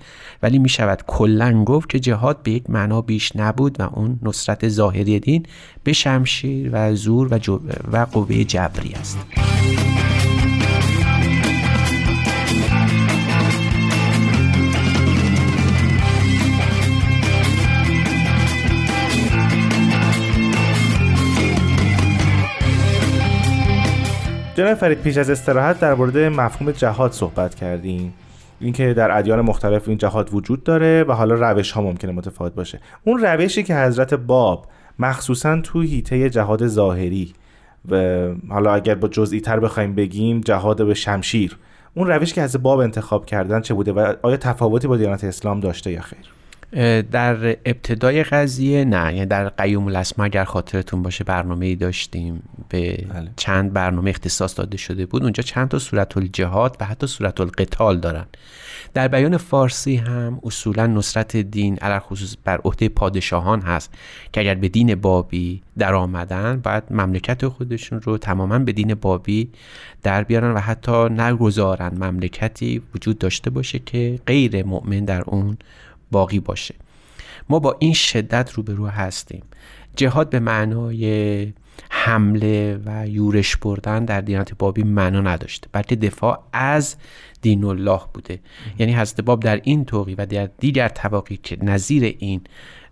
ولی 0.42 0.58
می 0.58 0.68
شود 0.68 1.02
کلا 1.06 1.64
گفت 1.64 1.88
که 1.88 2.00
جهاد 2.00 2.42
به 2.42 2.50
یک 2.50 2.70
معنا 2.70 3.00
بیش 3.00 3.36
نبود 3.36 3.80
و 3.80 3.90
اون 3.92 4.18
نصرت 4.22 4.68
ظاهری 4.68 5.20
دین 5.20 5.46
به 5.84 5.92
شمشیر 5.92 6.70
و 6.72 6.94
زور 6.94 7.28
و, 7.34 7.58
و 7.92 8.04
قوه 8.04 8.44
جبری 8.44 8.92
است. 8.92 9.18
جناب 24.54 24.74
فرید 24.74 24.98
پیش 24.98 25.16
از 25.16 25.30
استراحت 25.30 25.80
در 25.80 25.94
مورد 25.94 26.18
مفهوم 26.18 26.70
جهاد 26.70 27.12
صحبت 27.12 27.54
کردیم. 27.54 28.14
اینکه 28.60 28.94
در 28.94 29.18
ادیان 29.18 29.40
مختلف 29.40 29.88
این 29.88 29.98
جهاد 29.98 30.34
وجود 30.34 30.64
داره 30.64 31.04
و 31.04 31.12
حالا 31.12 31.34
روش 31.50 31.72
ها 31.72 31.80
ممکنه 31.80 32.12
متفاوت 32.12 32.54
باشه. 32.54 32.80
اون 33.04 33.20
روشی 33.20 33.62
که 33.62 33.76
حضرت 33.76 34.14
باب 34.14 34.66
مخصوصا 34.98 35.60
تو 35.60 35.80
هیته 35.80 36.30
جهاد 36.30 36.66
ظاهری 36.66 37.32
و 37.90 38.26
حالا 38.48 38.74
اگر 38.74 38.94
با 38.94 39.08
جزئی 39.08 39.40
تر 39.40 39.60
بخوایم 39.60 39.94
بگیم 39.94 40.40
جهاد 40.40 40.86
به 40.86 40.94
شمشیر 40.94 41.56
اون 41.94 42.08
روش 42.08 42.32
که 42.32 42.42
از 42.42 42.62
باب 42.62 42.78
انتخاب 42.78 43.26
کردن 43.26 43.60
چه 43.60 43.74
بوده 43.74 43.92
و 43.92 44.14
آیا 44.22 44.36
تفاوتی 44.36 44.88
با 44.88 44.96
دیانت 44.96 45.24
اسلام 45.24 45.60
داشته 45.60 45.90
یا 45.90 46.00
خیر؟ 46.00 46.41
در 47.12 47.46
ابتدای 47.46 48.22
قضیه 48.22 48.84
نه 48.84 49.14
یعنی 49.14 49.26
در 49.26 49.48
قیوم 49.48 49.86
الاسما 49.86 50.24
اگر 50.24 50.44
خاطرتون 50.44 51.02
باشه 51.02 51.24
برنامه 51.24 51.66
ای 51.66 51.76
داشتیم 51.76 52.42
به 52.68 53.06
بله. 53.14 53.30
چند 53.36 53.72
برنامه 53.72 54.10
اختصاص 54.10 54.58
داده 54.58 54.76
شده 54.76 55.06
بود 55.06 55.22
اونجا 55.22 55.42
چند 55.42 55.68
تا 55.68 55.78
صورت 55.78 56.16
الجهاد 56.16 56.76
و 56.80 56.84
حتی 56.84 57.06
صورت 57.06 57.40
القتال 57.40 58.00
دارن 58.00 58.26
در 58.94 59.08
بیان 59.08 59.36
فارسی 59.36 59.96
هم 59.96 60.40
اصولا 60.44 60.86
نصرت 60.86 61.36
دین 61.36 61.78
علر 61.78 61.98
خصوص 61.98 62.36
بر 62.44 62.60
عهده 62.64 62.88
پادشاهان 62.88 63.60
هست 63.60 63.94
که 64.32 64.40
اگر 64.40 64.54
به 64.54 64.68
دین 64.68 64.94
بابی 64.94 65.62
در 65.78 65.94
آمدن 65.94 66.60
باید 66.60 66.82
مملکت 66.90 67.48
خودشون 67.48 68.00
رو 68.00 68.18
تماما 68.18 68.58
به 68.58 68.72
دین 68.72 68.94
بابی 68.94 69.50
در 70.02 70.24
بیارن 70.24 70.54
و 70.54 70.58
حتی 70.58 71.04
نگذارن 71.04 71.92
مملکتی 71.94 72.82
وجود 72.94 73.18
داشته 73.18 73.50
باشه 73.50 73.78
که 73.78 74.18
غیر 74.26 74.66
مؤمن 74.66 75.04
در 75.04 75.22
اون 75.22 75.56
باقی 76.12 76.40
باشه. 76.40 76.74
ما 77.48 77.58
با 77.58 77.76
این 77.78 77.94
شدت 77.94 78.52
روبرو 78.52 78.86
هستیم. 78.86 79.42
جهاد 79.96 80.30
به 80.30 80.40
معنای 80.40 81.52
حمله 81.90 82.80
و 82.86 83.08
یورش 83.08 83.56
بردن 83.56 84.04
در 84.04 84.20
دینات 84.20 84.52
بابی 84.58 84.82
معنا 84.82 85.20
نداشته 85.20 85.68
بلکه 85.72 85.96
دفاع 85.96 86.42
از 86.52 86.96
دین 87.42 87.64
الله 87.64 88.00
بوده. 88.14 88.40
یعنی 88.78 88.94
حضرت 88.94 89.20
باب 89.20 89.40
در 89.40 89.60
این 89.64 89.84
توقی 89.84 90.14
و 90.14 90.26
در 90.26 90.48
دیگر 90.58 90.88
طواقی 90.88 91.36
که 91.42 91.58
نظیر 91.62 92.16
این 92.18 92.40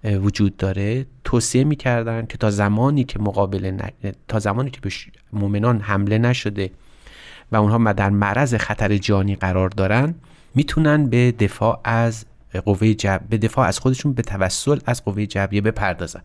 وجود 0.04 0.56
داره 0.56 1.06
توصیه 1.24 1.64
می‌کردن 1.64 2.26
که 2.26 2.38
تا 2.38 2.50
زمانی 2.50 3.04
که 3.04 3.18
مقابل 3.18 3.80
تا 4.28 4.38
زمانی 4.38 4.70
که 4.70 4.80
به 4.80 4.90
مؤمنان 5.32 5.80
حمله 5.80 6.18
نشده 6.18 6.70
و 7.52 7.56
اونها 7.56 7.92
در 7.92 8.10
معرض 8.10 8.54
خطر 8.54 8.96
جانی 8.96 9.36
قرار 9.36 9.68
دارن 9.68 10.14
می‌تونن 10.54 11.06
به 11.06 11.32
دفاع 11.32 11.80
از 11.84 12.24
قوه 12.58 12.94
جب... 12.94 13.20
به 13.30 13.38
دفاع 13.38 13.68
از 13.68 13.78
خودشون 13.78 14.12
به 14.12 14.22
توسل 14.22 14.78
از 14.86 15.04
قوه 15.04 15.26
جبریه 15.26 15.60
بپردازن. 15.60 16.22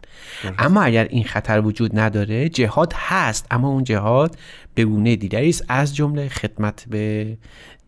اما 0.58 0.82
اگر 0.82 1.04
این 1.04 1.24
خطر 1.24 1.62
وجود 1.62 2.00
نداره 2.00 2.50
جهاد 2.50 2.94
هست 2.96 3.46
اما 3.52 3.68
اون 3.68 3.84
جهاد 3.84 4.38
به 4.76 4.86
گونه 4.86 5.16
دیگری 5.16 5.50
است 5.50 5.66
از 5.68 5.96
جمله 5.96 6.30
خدمت 6.30 6.86
به 6.90 7.38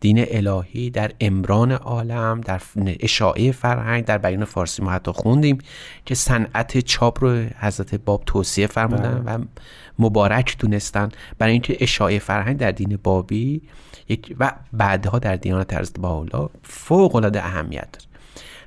دین 0.00 0.24
الهی 0.28 0.90
در 0.90 1.12
امران 1.20 1.72
عالم 1.72 2.40
در 2.40 2.62
اشاعه 3.00 3.52
فرهنگ 3.52 4.04
در 4.04 4.18
بیان 4.18 4.44
فارسی 4.44 4.82
ما 4.82 4.90
حتی 4.90 5.12
خوندیم 5.12 5.58
که 6.06 6.14
صنعت 6.14 6.78
چاپ 6.78 7.24
رو 7.24 7.44
حضرت 7.60 7.94
باب 7.94 8.22
توصیه 8.26 8.66
فرمودن 8.66 9.22
و 9.26 9.44
مبارک 9.98 10.56
دونستن 10.58 11.08
برای 11.38 11.52
اینکه 11.52 11.76
اشاعه 11.80 12.18
فرهنگ 12.18 12.56
در 12.56 12.70
دین 12.70 12.98
بابی 13.02 13.62
و 14.38 14.52
بعدها 14.72 15.18
در 15.18 15.36
دیانت 15.36 15.74
حضرت 15.74 16.00
باولا 16.00 16.48
فوق 16.62 17.16
العاده 17.16 17.44
اهمیت 17.44 17.88
داره. 17.92 18.07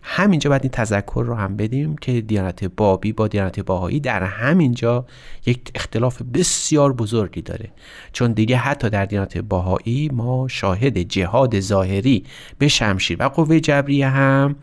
همینجا 0.01 0.49
باید 0.49 0.61
این 0.63 0.71
تذکر 0.71 1.23
رو 1.27 1.35
هم 1.35 1.57
بدیم 1.57 1.95
که 1.95 2.21
دیانت 2.21 2.65
بابی 2.65 3.13
با 3.13 3.27
دیانت 3.27 3.59
باهایی 3.59 3.99
در 3.99 4.23
همینجا 4.23 5.05
یک 5.45 5.61
اختلاف 5.75 6.21
بسیار 6.33 6.93
بزرگی 6.93 7.41
داره. 7.41 7.69
چون 8.13 8.31
دیگه 8.31 8.57
حتی 8.57 8.89
در 8.89 9.05
دیانت 9.05 9.37
باهایی 9.37 10.09
ما 10.13 10.47
شاهد 10.47 10.97
جهاد 10.97 11.59
ظاهری 11.59 12.23
به 12.57 12.67
شمشیر 12.67 13.17
و 13.19 13.29
قوه 13.29 13.59
جبریه 13.59 14.07
هم 14.07 14.55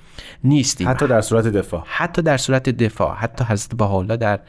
نیستیم. 0.45 0.89
حتی 0.89 1.07
در 1.07 1.21
صورت 1.21 1.47
دفاع. 1.47 1.83
حتی 1.87 2.23
در 2.23 2.37
صورت 2.37 2.69
دفاع. 2.69 3.17
حتی 3.17 3.45
حضرت 3.45 3.75
بهاءالله 3.75 4.17
در 4.17 4.41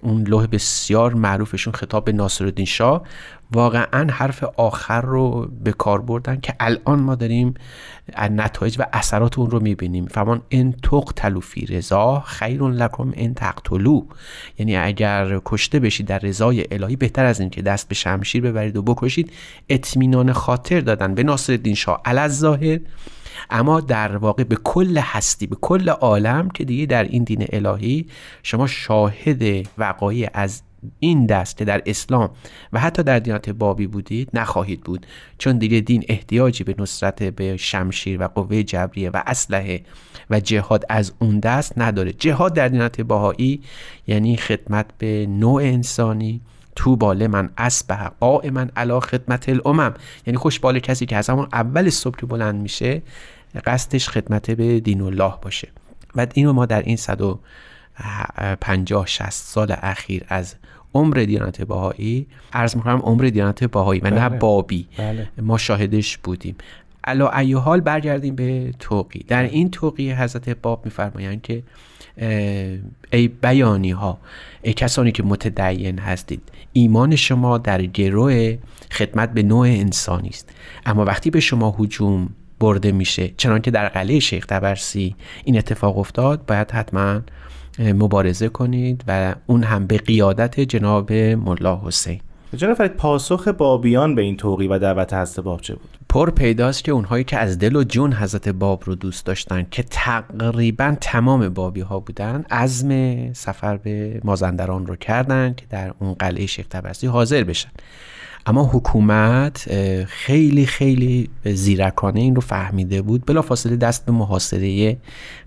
اون 0.00 0.22
لوح 0.22 0.46
بسیار 0.46 1.14
معروفشون 1.14 1.72
خطاب 1.72 2.04
به 2.04 2.12
ناصرالدین 2.12 2.66
شاه 2.66 3.02
واقعا 3.54 4.12
حرف 4.12 4.44
آخر 4.56 5.00
رو 5.00 5.48
به 5.64 5.72
کار 5.72 6.00
بردن 6.00 6.40
که 6.40 6.54
الان 6.60 7.00
ما 7.00 7.14
داریم 7.14 7.54
نتایج 8.18 8.76
و 8.78 8.86
اثرات 8.92 9.38
اون 9.38 9.50
رو 9.50 9.60
می‌بینیم. 9.60 10.06
فرمان 10.06 10.42
ان 10.50 10.72
تقتلوا 10.72 11.40
فی 11.40 11.66
رضا 11.66 12.20
خیر 12.20 12.62
لکم 12.62 13.12
ان 13.16 13.34
تقتلوا. 13.34 14.02
یعنی 14.58 14.76
اگر 14.76 15.40
کشته 15.44 15.80
بشید 15.80 16.06
در 16.06 16.18
رضای 16.18 16.64
الهی 16.70 16.96
بهتر 16.96 17.24
از 17.24 17.40
این 17.40 17.50
که 17.50 17.62
دست 17.62 17.88
به 17.88 17.94
شمشیر 17.94 18.42
ببرید 18.42 18.76
و 18.76 18.82
بکشید. 18.82 19.32
اطمینان 19.68 20.32
خاطر 20.32 20.80
دادن 20.80 21.14
به 21.14 21.22
ناصرالدین 21.22 21.74
شاه 21.74 22.28
ظاهر 22.28 22.80
اما 23.50 23.80
در 23.80 24.16
واقع 24.16 24.44
به 24.44 24.56
کل 24.64 24.98
هستی 24.98 25.46
به 25.46 25.56
کل 25.60 25.88
عالم 25.88 26.48
که 26.48 26.64
دیگه 26.64 26.86
در 26.86 27.04
این 27.04 27.24
دین 27.24 27.46
الهی 27.52 28.06
شما 28.42 28.66
شاهد 28.66 29.68
وقایع 29.78 30.30
از 30.34 30.62
این 30.98 31.26
دست 31.26 31.56
که 31.56 31.64
در 31.64 31.82
اسلام 31.86 32.30
و 32.72 32.80
حتی 32.80 33.02
در 33.02 33.18
دیانت 33.18 33.50
بابی 33.50 33.86
بودید 33.86 34.30
نخواهید 34.34 34.80
بود 34.80 35.06
چون 35.38 35.58
دیگه 35.58 35.80
دین 35.80 36.04
احتیاجی 36.08 36.64
به 36.64 36.74
نصرت 36.78 37.22
به 37.22 37.56
شمشیر 37.56 38.22
و 38.22 38.28
قوه 38.28 38.62
جبریه 38.62 39.10
و 39.10 39.22
اسلحه 39.26 39.84
و 40.30 40.40
جهاد 40.40 40.84
از 40.88 41.12
اون 41.18 41.40
دست 41.40 41.72
نداره. 41.76 42.12
جهاد 42.12 42.54
در 42.54 42.68
دیانت 42.68 43.00
باهایی 43.00 43.62
یعنی 44.06 44.36
خدمت 44.36 44.86
به 44.98 45.26
نوع 45.26 45.62
انسانی 45.62 46.40
تو 46.76 46.96
باله 46.96 47.28
من 47.28 47.50
اسبه 47.58 48.10
من 48.52 48.70
علا 48.76 49.00
خدمت 49.00 49.48
الامم. 49.48 49.94
یعنی 50.26 50.38
خوشبال 50.38 50.78
کسی 50.78 51.06
که 51.06 51.16
از 51.16 51.30
همون 51.30 51.48
اول 51.52 51.90
صبح 51.90 52.16
که 52.16 52.26
بلند 52.26 52.54
میشه 52.54 53.02
قصدش 53.64 54.08
خدمت 54.08 54.50
به 54.50 54.80
دین 54.80 55.00
الله 55.00 55.34
باشه. 55.42 55.68
و 56.16 56.26
اینو 56.34 56.52
ما 56.52 56.66
در 56.66 56.82
این 56.82 56.96
150 56.96 59.06
60 59.06 59.30
سال 59.30 59.76
اخیر 59.82 60.24
از 60.28 60.54
عمر 60.94 61.14
دیانت 61.14 61.62
باهایی 61.62 62.26
عرض 62.52 62.76
می‌کنم 62.76 62.98
عمر 62.98 63.24
دیانت 63.24 63.64
باهایی 63.64 64.00
و 64.00 64.10
نه 64.10 64.28
بله. 64.28 64.38
بابی 64.38 64.86
بله. 64.98 65.28
ما 65.42 65.58
شاهدش 65.58 66.18
بودیم 66.18 66.56
علا 67.04 67.30
ای 67.30 67.52
حال 67.52 67.80
برگردیم 67.80 68.34
به 68.34 68.74
توقی 68.78 69.24
در 69.28 69.42
این 69.42 69.70
توقی 69.70 70.12
حضرت 70.12 70.48
باب 70.48 70.84
میفرمایند 70.84 71.42
که 71.42 71.62
ای 73.12 73.28
بیانی 73.28 73.90
ها 73.90 74.18
ای 74.62 74.72
کسانی 74.72 75.12
که 75.12 75.22
متدین 75.22 75.98
هستید 75.98 76.42
ایمان 76.72 77.16
شما 77.16 77.58
در 77.58 77.82
گروه 77.82 78.56
خدمت 78.92 79.32
به 79.32 79.42
نوع 79.42 79.66
انسانی 79.66 80.28
است 80.28 80.50
اما 80.86 81.04
وقتی 81.04 81.30
به 81.30 81.40
شما 81.40 81.76
هجوم 81.78 82.28
برده 82.60 82.92
میشه 82.92 83.30
چنانکه 83.36 83.70
در 83.70 83.88
قلعه 83.88 84.18
شیخ 84.18 84.46
تبرسی 84.46 85.16
این 85.44 85.58
اتفاق 85.58 85.98
افتاد 85.98 86.46
باید 86.46 86.70
حتما 86.70 87.20
مبارزه 87.78 88.48
کنید 88.48 89.04
و 89.08 89.34
اون 89.46 89.62
هم 89.62 89.86
به 89.86 89.98
قیادت 89.98 90.60
جناب 90.60 91.12
ملا 91.12 91.80
حسین. 91.84 92.20
جناب 92.56 92.74
فرید 92.74 92.92
پاسخ 92.92 93.48
بابیان 93.48 94.14
به 94.14 94.22
این 94.22 94.36
توقی 94.36 94.68
و 94.68 94.78
دعوت 94.78 95.14
حضرت 95.14 95.44
باب 95.44 95.60
چه 95.60 95.74
بود؟ 95.74 95.98
پر 96.08 96.30
پیداست 96.30 96.84
که 96.84 96.92
اونهایی 96.92 97.24
که 97.24 97.38
از 97.38 97.58
دل 97.58 97.76
و 97.76 97.84
جون 97.84 98.12
حضرت 98.12 98.48
باب 98.48 98.82
رو 98.84 98.94
دوست 98.94 99.26
داشتن 99.26 99.66
که 99.70 99.82
تقریبا 99.82 100.96
تمام 101.00 101.48
بابی 101.48 101.80
ها 101.80 102.00
بودن 102.00 102.44
عزم 102.50 103.32
سفر 103.32 103.76
به 103.76 104.20
مازندران 104.24 104.86
رو 104.86 104.96
کردن 104.96 105.54
که 105.56 105.66
در 105.70 105.94
اون 105.98 106.14
قلعه 106.14 106.46
شیخ 106.46 106.66
تبرسی 106.66 107.06
حاضر 107.06 107.44
بشن. 107.44 107.70
اما 108.46 108.64
حکومت 108.72 109.68
خیلی 110.04 110.66
خیلی 110.66 111.30
زیرکانه 111.44 112.20
این 112.20 112.34
رو 112.34 112.40
فهمیده 112.40 113.02
بود. 113.02 113.26
بلافاصله 113.26 113.76
دست 113.76 114.06
به 114.06 114.12
محاصره 114.12 114.96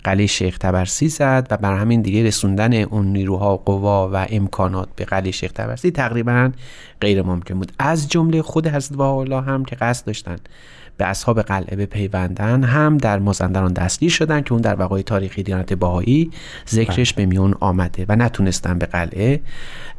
قلعه 0.04 0.26
شیخ 0.26 0.58
تبرسی 0.58 1.08
زد 1.08 1.46
و 1.50 1.56
بر 1.56 1.76
همین 1.76 2.02
دیگه 2.02 2.24
رسوندن 2.24 2.74
اون 2.74 3.06
نیروها 3.06 3.56
قوا 3.56 4.10
و 4.12 4.26
امکانات 4.30 4.88
به 4.96 5.04
قلعه 5.04 5.30
شیخ 5.30 5.52
تبرسی 5.52 5.90
تقریبا 5.90 6.52
غیر 7.00 7.22
ممکن 7.22 7.54
بود. 7.54 7.72
از 7.78 8.08
جمله 8.08 8.42
خود 8.42 8.66
حضرت 8.66 9.00
الله 9.00 9.40
هم 9.40 9.64
که 9.64 9.76
قصد 9.76 10.06
داشتن 10.06 10.36
به 10.96 11.04
اصحاب 11.04 11.42
قلعه 11.42 11.76
بپیوندن 11.76 12.64
هم 12.64 12.98
در 12.98 13.18
مازندران 13.18 13.72
دستگیر 13.72 14.10
شدن 14.10 14.40
که 14.40 14.52
اون 14.52 14.60
در 14.62 14.80
وقای 14.80 15.02
تاریخی 15.02 15.42
دیانت 15.42 15.72
باهایی 15.72 16.30
ذکرش 16.68 17.12
بله. 17.12 17.26
به 17.26 17.30
میون 17.30 17.54
آمده 17.60 18.06
و 18.08 18.16
نتونستن 18.16 18.78
به 18.78 18.86
قلعه 18.86 19.40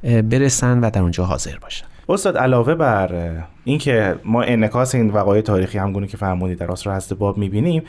برسن 0.03 0.79
و 0.79 0.89
در 0.89 1.01
اونجا 1.01 1.25
حاضر 1.25 1.57
باشن. 1.57 1.88
استاد 2.09 2.37
علاوه 2.37 2.73
بر 2.75 3.41
اینکه 3.63 4.15
ما 4.25 4.41
انکاس 4.41 4.95
این 4.95 5.09
وقایع 5.09 5.41
تاریخی 5.41 5.77
همگونه 5.77 6.07
که 6.07 6.17
فرمودید 6.17 6.57
در 6.57 6.71
آثار 6.71 6.95
حضرت 6.95 7.19
باب 7.19 7.37
می‌بینیم 7.37 7.83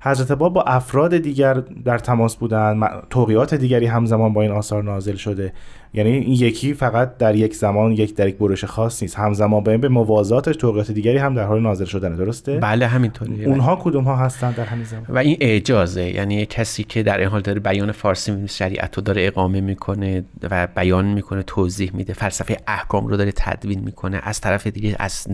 حضرت 0.00 0.32
باب 0.32 0.54
با 0.54 0.62
افراد 0.62 1.16
دیگر 1.16 1.54
در 1.84 1.98
تماس 1.98 2.36
بودن 2.36 2.80
توقیات 3.10 3.54
دیگری 3.54 3.86
همزمان 3.86 4.32
با 4.32 4.42
این 4.42 4.50
آثار 4.50 4.82
نازل 4.82 5.14
شده. 5.14 5.52
یعنی 5.94 6.10
این 6.10 6.32
یکی 6.32 6.74
فقط 6.74 7.16
در 7.16 7.34
یک 7.34 7.54
زمان 7.54 7.92
یک 7.92 8.14
در 8.14 8.28
یک 8.28 8.36
برش 8.36 8.64
خاص 8.64 9.02
نیست. 9.02 9.18
همزمان 9.18 9.64
به 9.64 9.78
به 9.78 9.88
موازات 9.88 10.50
توقیات 10.50 10.90
دیگری 10.90 11.18
هم 11.18 11.34
در 11.34 11.44
حال 11.44 11.62
نازل 11.62 11.84
شدن 11.84 12.16
درسته؟ 12.16 12.58
بله 12.58 12.86
همینطوره 12.86 13.44
اونها 13.44 13.76
کدوم 13.76 14.04
ها 14.04 14.16
هستن 14.16 14.50
در 14.50 14.64
همین 14.64 14.84
زمان؟ 14.84 15.04
و 15.08 15.18
این 15.18 15.36
اجازه 15.40 16.02
یعنی 16.02 16.46
کسی 16.46 16.84
که 16.84 17.02
در 17.02 17.18
این 17.18 17.28
حال 17.28 17.40
داره 17.40 17.60
بیان 17.60 17.92
فارسی 17.92 18.48
شریعت 18.48 18.96
رو 18.96 19.02
داره 19.02 19.26
اقامه 19.26 19.60
می‌کنه 19.60 20.24
و 20.50 20.66
بیان 20.66 21.04
می‌کنه 21.04 21.42
توضیح 21.42 21.90
میده 21.94 22.12
فلسفه 22.12 22.56
احکام 22.66 23.06
رو 23.06 23.16
داره 23.16 23.32
تدوین 23.36 23.80
می‌کنه. 23.80 24.17
می‌کنه. 24.18 24.28
از 24.30 24.40
طرف 24.40 24.66
دیگه 24.66 24.96
از 24.98 25.26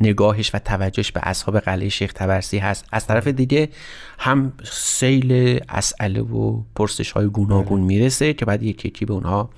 نگاهش 0.00 0.50
و 0.54 0.58
توجهش 0.58 1.12
به 1.12 1.20
اصحاب 1.22 1.58
قلعه 1.58 1.88
شیخ 1.88 2.12
تبرسی 2.12 2.58
هست. 2.58 2.84
از 2.92 3.06
طرف 3.06 3.26
دیگه 3.26 3.68
هم 4.18 4.52
سیل 4.72 5.60
اسئله 5.68 6.20
و 6.20 6.62
پرسش 6.74 7.10
های 7.10 7.26
گوناگون 7.26 7.78
بله. 7.78 7.86
می‌رسه 7.86 8.34
که 8.34 8.44
بعد 8.44 8.62
یکی 8.62 8.88
یکی 8.88 9.04
به 9.04 9.12
اونها 9.12 9.50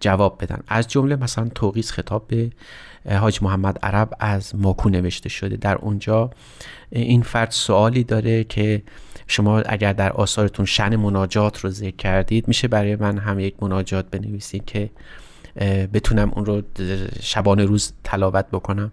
جواب 0.00 0.42
بدن. 0.42 0.62
از 0.68 0.88
جمله 0.88 1.16
مثلا 1.16 1.48
توقیز 1.54 1.90
خطاب 1.90 2.28
به 2.28 2.50
حاج 3.16 3.42
محمد 3.42 3.78
عرب 3.82 4.16
از 4.20 4.54
ماکو 4.56 4.88
نوشته 4.88 5.28
شده. 5.28 5.56
در 5.56 5.76
اونجا 5.76 6.30
این 6.90 7.22
فرد 7.22 7.50
سوالی 7.50 8.04
داره 8.04 8.44
که 8.44 8.82
شما 9.26 9.60
اگر 9.60 9.92
در 9.92 10.12
آثارتون 10.12 10.66
شن 10.66 10.96
مناجات 10.96 11.58
رو 11.58 11.70
ذکر 11.70 11.96
کردید 11.96 12.48
میشه 12.48 12.68
برای 12.68 12.96
من 12.96 13.18
هم 13.18 13.38
یک 13.38 13.54
مناجات 13.62 14.10
بنویسید 14.10 14.64
که 14.64 14.90
بتونم 15.92 16.30
اون 16.34 16.44
رو 16.44 16.62
شبانه 17.22 17.64
روز 17.64 17.92
تلاوت 18.04 18.46
بکنم. 18.52 18.92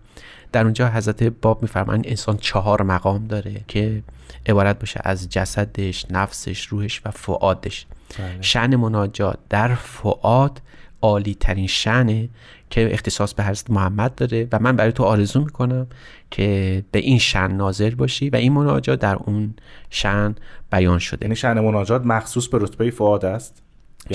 در 0.52 0.63
اونجا 0.63 0.89
حضرت 0.89 1.24
باب 1.24 1.62
میفرمان 1.62 2.02
انسان 2.06 2.38
چهار 2.38 2.84
مقام 2.84 3.28
داره 3.28 3.62
که 3.67 4.04
عبارت 4.46 4.80
باشه 4.80 5.02
از 5.04 5.30
جسدش 5.30 6.06
نفسش 6.10 6.65
روحش 6.65 7.02
و 7.06 7.12
فعادش 7.12 7.86
بله. 8.20 8.41
شن 8.41 8.76
مناجات. 8.76 9.38
در 9.50 9.76
فعاد 9.76 10.62
عالی 11.02 11.36
ترین 11.39 11.67
شنه 11.67 12.30
که 12.70 12.93
اختصاص 12.93 13.34
به 13.34 13.43
حضرت 13.43 13.70
محمد 13.70 14.15
داره 14.15 14.48
و 14.52 14.60
من 14.60 14.76
برای 14.76 14.91
تو 14.91 15.04
آرزو 15.04 15.41
می‌کنم 15.41 15.88
که 16.32 16.84
به 16.91 17.00
این 17.00 17.20
شن 17.20 17.52
ناظر 17.52 17.96
باشی 17.96 18.30
و 18.30 18.36
این 18.36 18.54
مناجات 18.54 19.00
در 19.00 19.15
اون 19.15 19.54
شن 19.89 20.36
بیان 20.72 21.00
شده. 21.00 21.26
یعنی 21.26 21.36
شن 21.36 21.60
مناجات 21.60 22.06
مخصوص 22.06 22.48
به 22.48 22.58
رتبه 22.62 22.91
فعاد 22.91 23.26
است؟ 23.26 23.63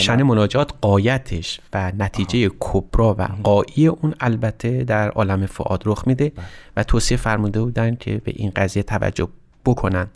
شن 0.01 0.23
مناجات 0.23 0.73
قایتش 0.81 1.61
و 1.73 1.93
نتیجه 1.99 2.51
کبرا 2.61 3.15
و 3.19 3.29
قایی 3.43 3.87
اون 3.87 4.15
البته 4.21 4.85
در 4.85 5.11
عالم 5.11 5.47
فعاد 5.47 5.83
رخ 5.87 6.07
میده 6.07 6.29
بله. 6.29 6.47
و 6.77 6.85
توصیه 6.85 7.17
فرموده 7.17 7.61
بودن 7.61 7.95
که 7.95 8.21
به 8.25 8.33
این 8.37 8.53
قضیه 8.57 8.83
توجه 8.83 9.29
بکنن. 9.65 10.07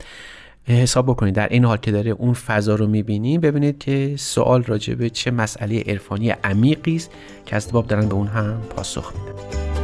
حساب 0.68 1.06
بکنید. 1.06 1.34
در 1.34 1.48
این 1.48 1.64
حال 1.64 1.76
که 1.76 1.90
داره 1.90 2.10
اون 2.10 2.32
فضا 2.32 2.74
رو 2.74 2.86
می‌بینیم 2.86 3.40
ببینید 3.40 3.78
که 3.78 4.14
سوال 4.18 4.62
راجع 4.62 4.94
به 4.94 5.10
چه 5.10 5.30
مسئله 5.30 5.82
عرفانی 5.86 6.30
عمیقی 6.30 6.96
است 6.96 7.10
که 7.46 7.56
از 7.56 7.72
باب 7.72 7.86
دارن 7.86 8.08
به 8.08 8.14
اون 8.14 8.26
هم 8.26 8.60
پاسخ 8.76 9.12
میدن. 9.14 9.75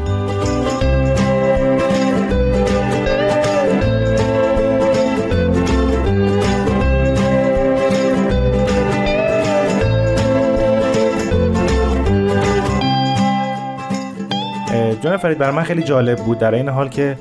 جان 15.00 15.16
فرید 15.16 15.38
برای 15.38 15.57
من 15.57 15.62
خیلی 15.62 15.83
جالب 15.83 16.18
بود. 16.18 16.38
در 16.38 16.55
این 16.55 16.68
حال 16.68 16.88
که 16.88 17.16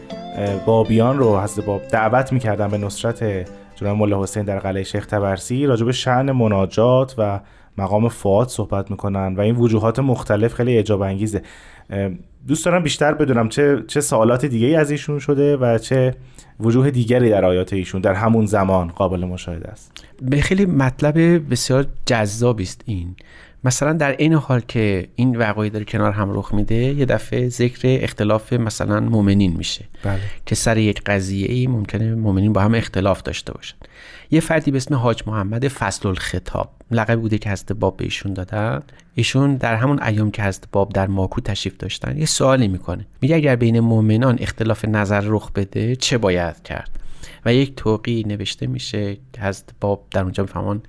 بابیان 0.65 1.17
رو 1.17 1.39
حضرت 1.39 1.65
باب 1.65 1.81
دعوت 1.91 2.33
می‌کردن 2.33 2.67
به 2.67 2.77
نصرت 2.77 3.23
جناب 3.75 3.97
مولا 3.97 4.23
حسین 4.23 4.43
در 4.43 4.59
قلعه 4.59 4.83
شیخ 4.83 5.05
تبرسی 5.05 5.65
راجع 5.65 5.85
به 5.85 5.91
شعن 5.91 6.31
مناجات 6.31 7.15
و 7.17 7.39
مقام 7.77 8.09
فعاد 8.09 8.47
صحبت 8.47 8.91
می‌کنن 8.91 9.35
و 9.35 9.41
این 9.41 9.55
وجوهات 9.55 9.99
مختلف 9.99 10.53
خیلی 10.53 10.75
اعجاب 10.75 11.01
انگیزه. 11.01 11.41
دوست 12.47 12.65
دارم 12.65 12.83
بیشتر 12.83 13.13
بدونم 13.13 13.49
چه 13.49 13.83
چه 13.87 14.01
سوالات 14.01 14.45
دیگه 14.45 14.79
از 14.79 14.91
ایشون 14.91 15.19
شده 15.19 15.57
و 15.57 15.77
چه 15.77 16.15
وجوه 16.59 16.91
دیگری 16.91 17.29
در 17.29 17.45
آیات 17.45 17.73
ایشون 17.73 18.01
در 18.01 18.13
همون 18.13 18.45
زمان 18.45 18.87
قابل 18.87 19.25
مشاهده 19.25 19.69
است. 19.69 19.91
به 20.21 20.41
خیلی 20.41 20.65
مطلب 20.65 21.49
بسیار 21.51 21.85
جذابی 22.05 22.63
است 22.63 22.81
این. 22.85 23.15
مثلا 23.63 23.93
در 23.93 24.15
این 24.17 24.33
حال 24.33 24.59
که 24.59 25.07
این 25.15 25.35
وقایع 25.35 25.71
داره 25.71 25.85
کنار 25.85 26.11
هم 26.11 26.37
رخ 26.37 26.53
میده 26.53 26.75
یه 26.75 27.05
دفعه 27.05 27.49
ذکر 27.49 28.03
اختلاف 28.03 28.53
مثلا 28.53 28.99
مؤمنین 28.99 29.57
میشه. 29.57 29.85
بله. 30.03 30.19
که 30.45 30.55
سر 30.55 30.77
یک 30.77 31.01
قضیه 31.01 31.51
ای 31.51 31.67
ممکنه 31.67 32.15
مؤمنین 32.15 32.53
با 32.53 32.61
هم 32.61 32.75
اختلاف 32.75 33.21
داشته 33.21 33.53
باشن. 33.53 33.75
یه 34.31 34.39
فردی 34.39 34.71
به 34.71 34.77
اسم 34.77 34.95
حاج 34.95 35.23
محمد 35.27 35.67
فصل 35.67 36.07
الخطاب 36.07 36.69
لقب 36.91 37.19
بوده 37.19 37.37
که 37.37 37.49
حضرت 37.49 37.71
باب 37.71 37.97
به 37.97 38.03
ایشون 38.03 38.33
دادن. 38.33 38.83
ایشون 39.15 39.55
در 39.55 39.75
همون 39.75 40.03
ایام 40.03 40.31
که 40.31 40.43
حضرت 40.43 40.63
باب 40.71 40.93
در 40.93 41.07
ماکو 41.07 41.41
تشریف 41.41 41.77
داشتن 41.77 42.17
یه 42.17 42.25
سوالی 42.25 42.67
می‌کنه. 42.67 43.05
میگه 43.21 43.35
اگر 43.35 43.55
بین 43.55 43.79
مؤمنان 43.79 44.37
اختلاف 44.39 44.85
نظر 44.85 45.21
رخ 45.25 45.51
بده 45.51 45.95
چه 45.95 46.17
باید 46.17 46.63
کرد؟ 46.63 46.89
و 47.45 47.53
یک 47.53 47.75
توقی 47.75 48.23
نوشته 48.27 48.67
میشه 48.67 49.17
که 49.33 49.41
حضرت 49.41 49.69
باب 49.81 50.07
در 50.11 50.21
اونجا 50.21 50.43
می‌فهمن 50.43 50.81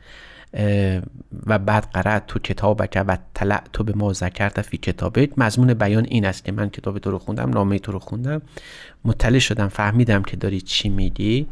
و 1.46 1.58
بعد 1.58 1.88
قرأت 1.92 2.26
تو 2.26 2.38
کتابک 2.38 3.04
و 3.08 3.18
طلع 3.34 3.62
تو 3.72 3.84
به 3.84 3.92
ما 3.92 4.12
ذکرت 4.12 4.62
فی 4.62 4.76
کتابت 4.76 5.38
مضمون 5.38 5.74
بیان 5.74 6.04
این 6.04 6.24
است 6.24 6.44
که 6.44 6.52
من 6.52 6.70
کتاب 6.70 6.98
تو 6.98 7.10
رو 7.10 7.18
خوندم 7.18 7.50
نامه 7.50 7.78
تو 7.78 7.92
رو 7.92 7.98
خوندم. 7.98 8.42
مطلع 9.04 9.38
شدم 9.38 9.68
فهمیدم 9.68 10.22
که 10.22 10.36
داری 10.36 10.60
چی 10.60 10.88
میگی. 10.88 11.46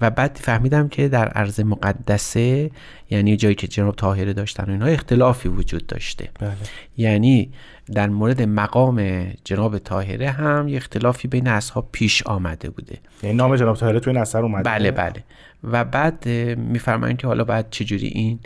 و 0.00 0.10
بعد 0.10 0.38
فهمیدم 0.42 0.88
که 0.88 1.08
در 1.08 1.28
عرض 1.28 1.60
مقدسه 1.60 2.70
یعنی 3.10 3.36
جایی 3.36 3.54
که 3.54 3.66
جناب 3.66 3.94
طاهره 3.94 4.32
داشتن 4.32 4.64
و 4.64 4.70
اینها 4.70 4.88
اختلافی 4.88 5.48
وجود 5.48 5.86
داشته. 5.86 6.28
بله. 6.40 6.52
یعنی 6.96 7.50
در 7.92 8.08
مورد 8.08 8.42
مقام 8.42 9.26
جناب 9.44 9.78
طاهره 9.78 10.30
هم 10.30 10.68
یه 10.68 10.76
اختلافی 10.76 11.28
بین 11.28 11.48
اصحاب 11.48 11.88
پیش 11.92 12.22
آمده 12.22 12.70
بوده. 12.70 12.98
یعنی 13.22 13.36
نام 13.36 13.56
جناب 13.56 13.76
طاهره 13.76 14.00
توی 14.00 14.12
این 14.12 14.22
اثر 14.22 14.42
اومده؟ 14.42 14.62
بله 14.62 14.90
بله. 14.90 15.24
و 15.64 15.84
بعد 15.84 16.28
میفرمایند 16.58 17.18
که 17.18 17.26
حالا 17.26 17.44
باید 17.44 17.70
چجوری 17.70 18.06
این 18.06 18.40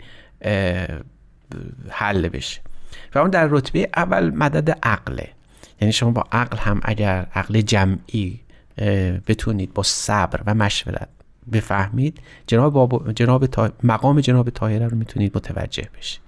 حل 1.89 2.29
بشه. 2.29 2.61
و 3.15 3.19
اون 3.19 3.29
در 3.29 3.47
رتبه 3.47 3.89
اول 3.95 4.29
مدد 4.29 4.77
عقله. 4.83 5.29
یعنی 5.81 5.91
شما 5.91 6.11
با 6.11 6.23
عقل 6.31 6.57
هم 6.57 6.79
اگر 6.83 7.27
عقل 7.35 7.61
جمعی 7.61 8.39
بتونید 9.27 9.73
با 9.73 9.83
صبر 9.83 10.39
و 10.45 10.55
مشورت 10.55 11.07
بفهمید 11.51 12.19
جناب, 12.47 13.13
جناب 13.13 13.49
مقام 13.83 14.21
جناب 14.21 14.49
طاهره 14.49 14.87
رو 14.87 14.97
می‌تونید 14.97 15.37
متوجه 15.37 15.89
بشید. 15.97 16.21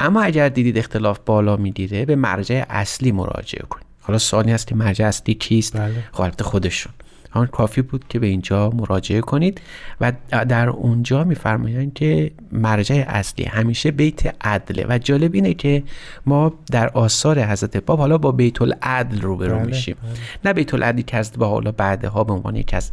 اما 0.00 0.22
اگر 0.22 0.48
دیدید 0.48 0.78
اختلاف 0.78 1.18
بالا 1.26 1.56
می‌گیره 1.56 2.04
به 2.04 2.16
مرجع 2.16 2.64
اصلی 2.68 3.12
مراجعه 3.12 3.62
کنید. 3.70 3.86
حالا 4.00 4.18
سوالی 4.18 4.52
هست 4.52 4.66
که 4.66 4.74
مرجع 4.74 5.06
اصلی 5.06 5.34
کیست؟ 5.34 5.76
بله. 5.76 6.04
خب 6.12 6.42
خودشون. 6.42 6.92
آن 7.32 7.46
کافی 7.46 7.82
بود 7.82 8.04
که 8.08 8.18
به 8.18 8.26
اینجا 8.26 8.70
مراجعه 8.70 9.20
کنید 9.20 9.60
و 10.00 10.12
در 10.30 10.68
اونجا 10.68 11.24
میفرمایند 11.24 11.94
که 11.94 12.30
مرجع 12.52 13.04
اصلی 13.08 13.44
همیشه 13.44 13.90
بیت 13.90 14.44
عدله 14.44 14.86
و 14.88 14.98
جالب 14.98 15.34
اینه 15.34 15.54
که 15.54 15.82
ما 16.26 16.52
در 16.70 16.88
آثار 16.88 17.40
حضرت 17.44 17.76
باب 17.76 17.98
حالا 17.98 18.18
با 18.18 18.32
بیت 18.32 18.62
العدل 18.62 19.20
روبرو 19.20 19.56
بله، 19.56 19.66
میشیم. 19.66 19.96
بله. 20.02 20.12
نه 20.44 20.52
بیت 20.52 20.74
العدلی 20.74 21.02
که 21.02 21.16
از 21.16 21.32
با 21.32 21.48
حالا 21.48 21.72
بعدها 21.72 22.24
به 22.24 22.32
عنوان 22.32 22.56
یکی 22.56 22.76
از 22.76 22.90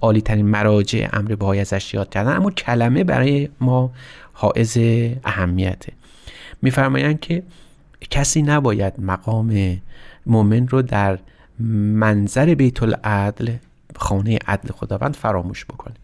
عالی 0.00 0.20
ترین 0.20 0.46
مراجع 0.46 1.08
امر 1.12 1.34
بهای 1.34 1.60
ازش 1.60 1.94
یاد 1.94 2.10
کردن 2.10 2.36
اما 2.36 2.50
کلمه 2.50 3.04
برای 3.04 3.48
ما 3.60 3.92
حائز 4.32 4.78
اهمیته. 5.24 5.92
میفرمایند 6.62 7.20
که 7.20 7.42
کسی 8.10 8.42
نباید 8.42 8.94
مقام 8.98 9.80
مؤمن 10.26 10.68
رو 10.68 10.82
در 10.82 11.18
منظر 11.94 12.54
بیت 12.54 12.82
العدل 12.82 13.52
خانه 13.96 14.38
عدل 14.46 14.72
خداوند 14.72 15.16
فراموش 15.16 15.64
بکنه. 15.64 15.94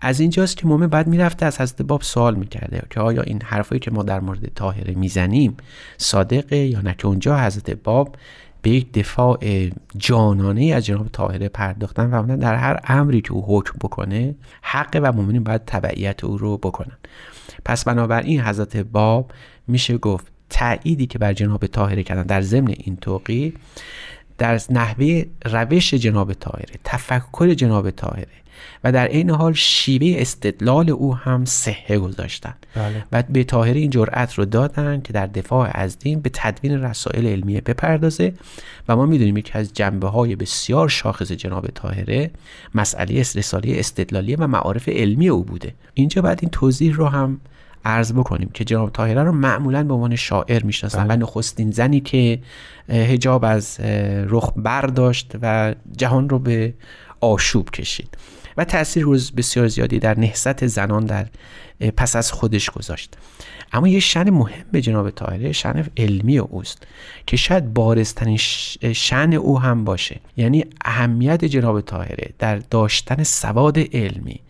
از 0.00 0.20
اینجاست 0.20 0.56
که 0.56 0.66
مومن 0.66 0.86
بعد 0.86 1.06
می‌رفته 1.06 1.46
از 1.46 1.60
حضرت 1.60 1.82
باب 1.82 2.02
سوال 2.02 2.34
می‌کرده 2.34 2.82
که 2.90 3.00
آیا 3.00 3.22
این 3.22 3.42
حرفایی 3.44 3.78
که 3.78 3.90
ما 3.90 4.02
در 4.02 4.20
مورد 4.20 4.54
طاهره 4.54 4.94
می‌زنیم 4.94 5.56
صادقه 5.96 6.56
یا 6.56 6.80
نه؟ 6.80 6.94
که 6.98 7.06
اونجا 7.06 7.38
حضرت 7.38 7.70
باب 7.70 8.16
به 8.62 8.70
یک 8.70 8.92
دفاع 8.92 9.70
جانانه 9.96 10.64
از 10.64 10.86
جناب 10.86 11.08
طاهره 11.08 11.48
پرداختن 11.48 12.10
و 12.10 12.36
در 12.36 12.54
هر 12.54 12.80
امری 12.84 13.20
که 13.20 13.32
او 13.32 13.58
حکم 13.58 13.78
بکنه 13.80 14.34
حق 14.62 15.00
و 15.02 15.12
مؤمنین 15.12 15.44
باید 15.44 15.64
تبعیت 15.66 16.24
او 16.24 16.38
رو 16.38 16.56
بکنن. 16.56 16.96
پس 17.64 17.84
بنابراین 17.84 18.40
حضرت 18.40 18.76
باب 18.76 19.30
میشه 19.68 19.98
گفت 19.98 20.26
تأییدی 20.50 21.06
که 21.06 21.18
بر 21.18 21.32
جناب 21.32 21.66
طاهره 21.66 22.02
کردن. 22.02 22.22
در 22.22 22.40
ضمن 22.40 22.74
این 22.78 22.96
توقی 22.96 23.54
در 24.38 24.60
نحوه 24.70 25.24
روش 25.44 25.94
جناب 25.94 26.32
طاهره 26.32 26.74
تفکر 26.84 27.54
جناب 27.54 27.90
طاهره 27.90 28.26
و 28.84 28.92
در 28.92 29.08
این 29.08 29.30
حال 29.30 29.52
شیوه 29.52 30.20
استدلال 30.20 30.90
او 30.90 31.16
هم 31.16 31.44
صحه 31.44 31.98
گذاشتن. 31.98 32.54
بله. 32.74 33.04
و 33.12 33.22
به 33.22 33.44
طاهره 33.44 33.80
این 33.80 33.90
جرأت 33.90 34.34
رو 34.34 34.44
دادن 34.44 35.00
که 35.00 35.12
در 35.12 35.26
دفاع 35.26 35.70
از 35.74 35.98
دین 35.98 36.20
به 36.20 36.30
تدوین 36.32 36.82
رسائل 36.82 37.26
علمیه 37.26 37.60
بپردازه 37.60 38.34
و 38.88 38.96
ما 38.96 39.06
می‌دونیم 39.06 39.40
که 39.40 39.58
از 39.58 39.72
جنبه 39.72 40.08
های 40.08 40.36
بسیار 40.36 40.88
شاخص 40.88 41.32
جناب 41.32 41.66
طاهره 41.66 42.30
مسئله 42.74 43.20
رساله 43.20 43.72
استدلالی 43.78 44.36
و 44.36 44.46
معارف 44.46 44.88
علمی 44.88 45.28
او 45.28 45.44
بوده. 45.44 45.74
اینجا 45.94 46.22
بعد 46.22 46.38
این 46.42 46.50
توضیح 46.50 46.94
رو 46.94 47.06
هم 47.06 47.40
عرض 47.84 48.12
بکنیم 48.12 48.50
که 48.54 48.64
جناب 48.64 48.90
طاهره 48.90 49.22
رو 49.22 49.32
معمولا 49.32 49.82
به 49.84 49.94
عنوان 49.94 50.16
شاعر 50.16 50.62
می‌شناسن 50.62 51.08
بله. 51.08 51.14
و 51.14 51.22
نخستین 51.22 51.70
زنی 51.70 52.00
که 52.00 52.40
هجاب 52.88 53.44
از 53.44 53.80
رخ 54.28 54.52
برداشت 54.56 55.32
و 55.42 55.74
جهان 55.96 56.28
رو 56.28 56.38
به 56.38 56.74
آشوب 57.20 57.70
کشید 57.70 58.18
و 58.56 58.64
تاثیر 58.64 59.02
روز 59.02 59.32
بسیار 59.32 59.68
زیادی 59.68 59.98
در 59.98 60.18
نهست 60.18 60.66
زنان 60.66 61.04
در 61.04 61.26
پس 61.96 62.16
از 62.16 62.32
خودش 62.32 62.70
گذاشت 62.70 63.16
اما 63.72 63.88
یه 63.88 64.00
شن 64.00 64.30
مهم 64.30 64.64
به 64.72 64.80
جناب 64.80 65.10
طاهره 65.10 65.52
شن 65.52 65.86
علمی 65.96 66.38
اوست 66.38 66.86
که 67.26 67.36
شاید 67.36 67.74
بارزترین 67.74 68.36
شن 68.92 69.32
او 69.32 69.60
هم 69.60 69.84
باشه. 69.84 70.20
یعنی 70.36 70.64
اهمیت 70.84 71.44
جناب 71.44 71.80
طاهره 71.80 72.30
در 72.38 72.56
داشتن 72.56 73.22
سواد 73.22 73.78
علمی 73.78 74.40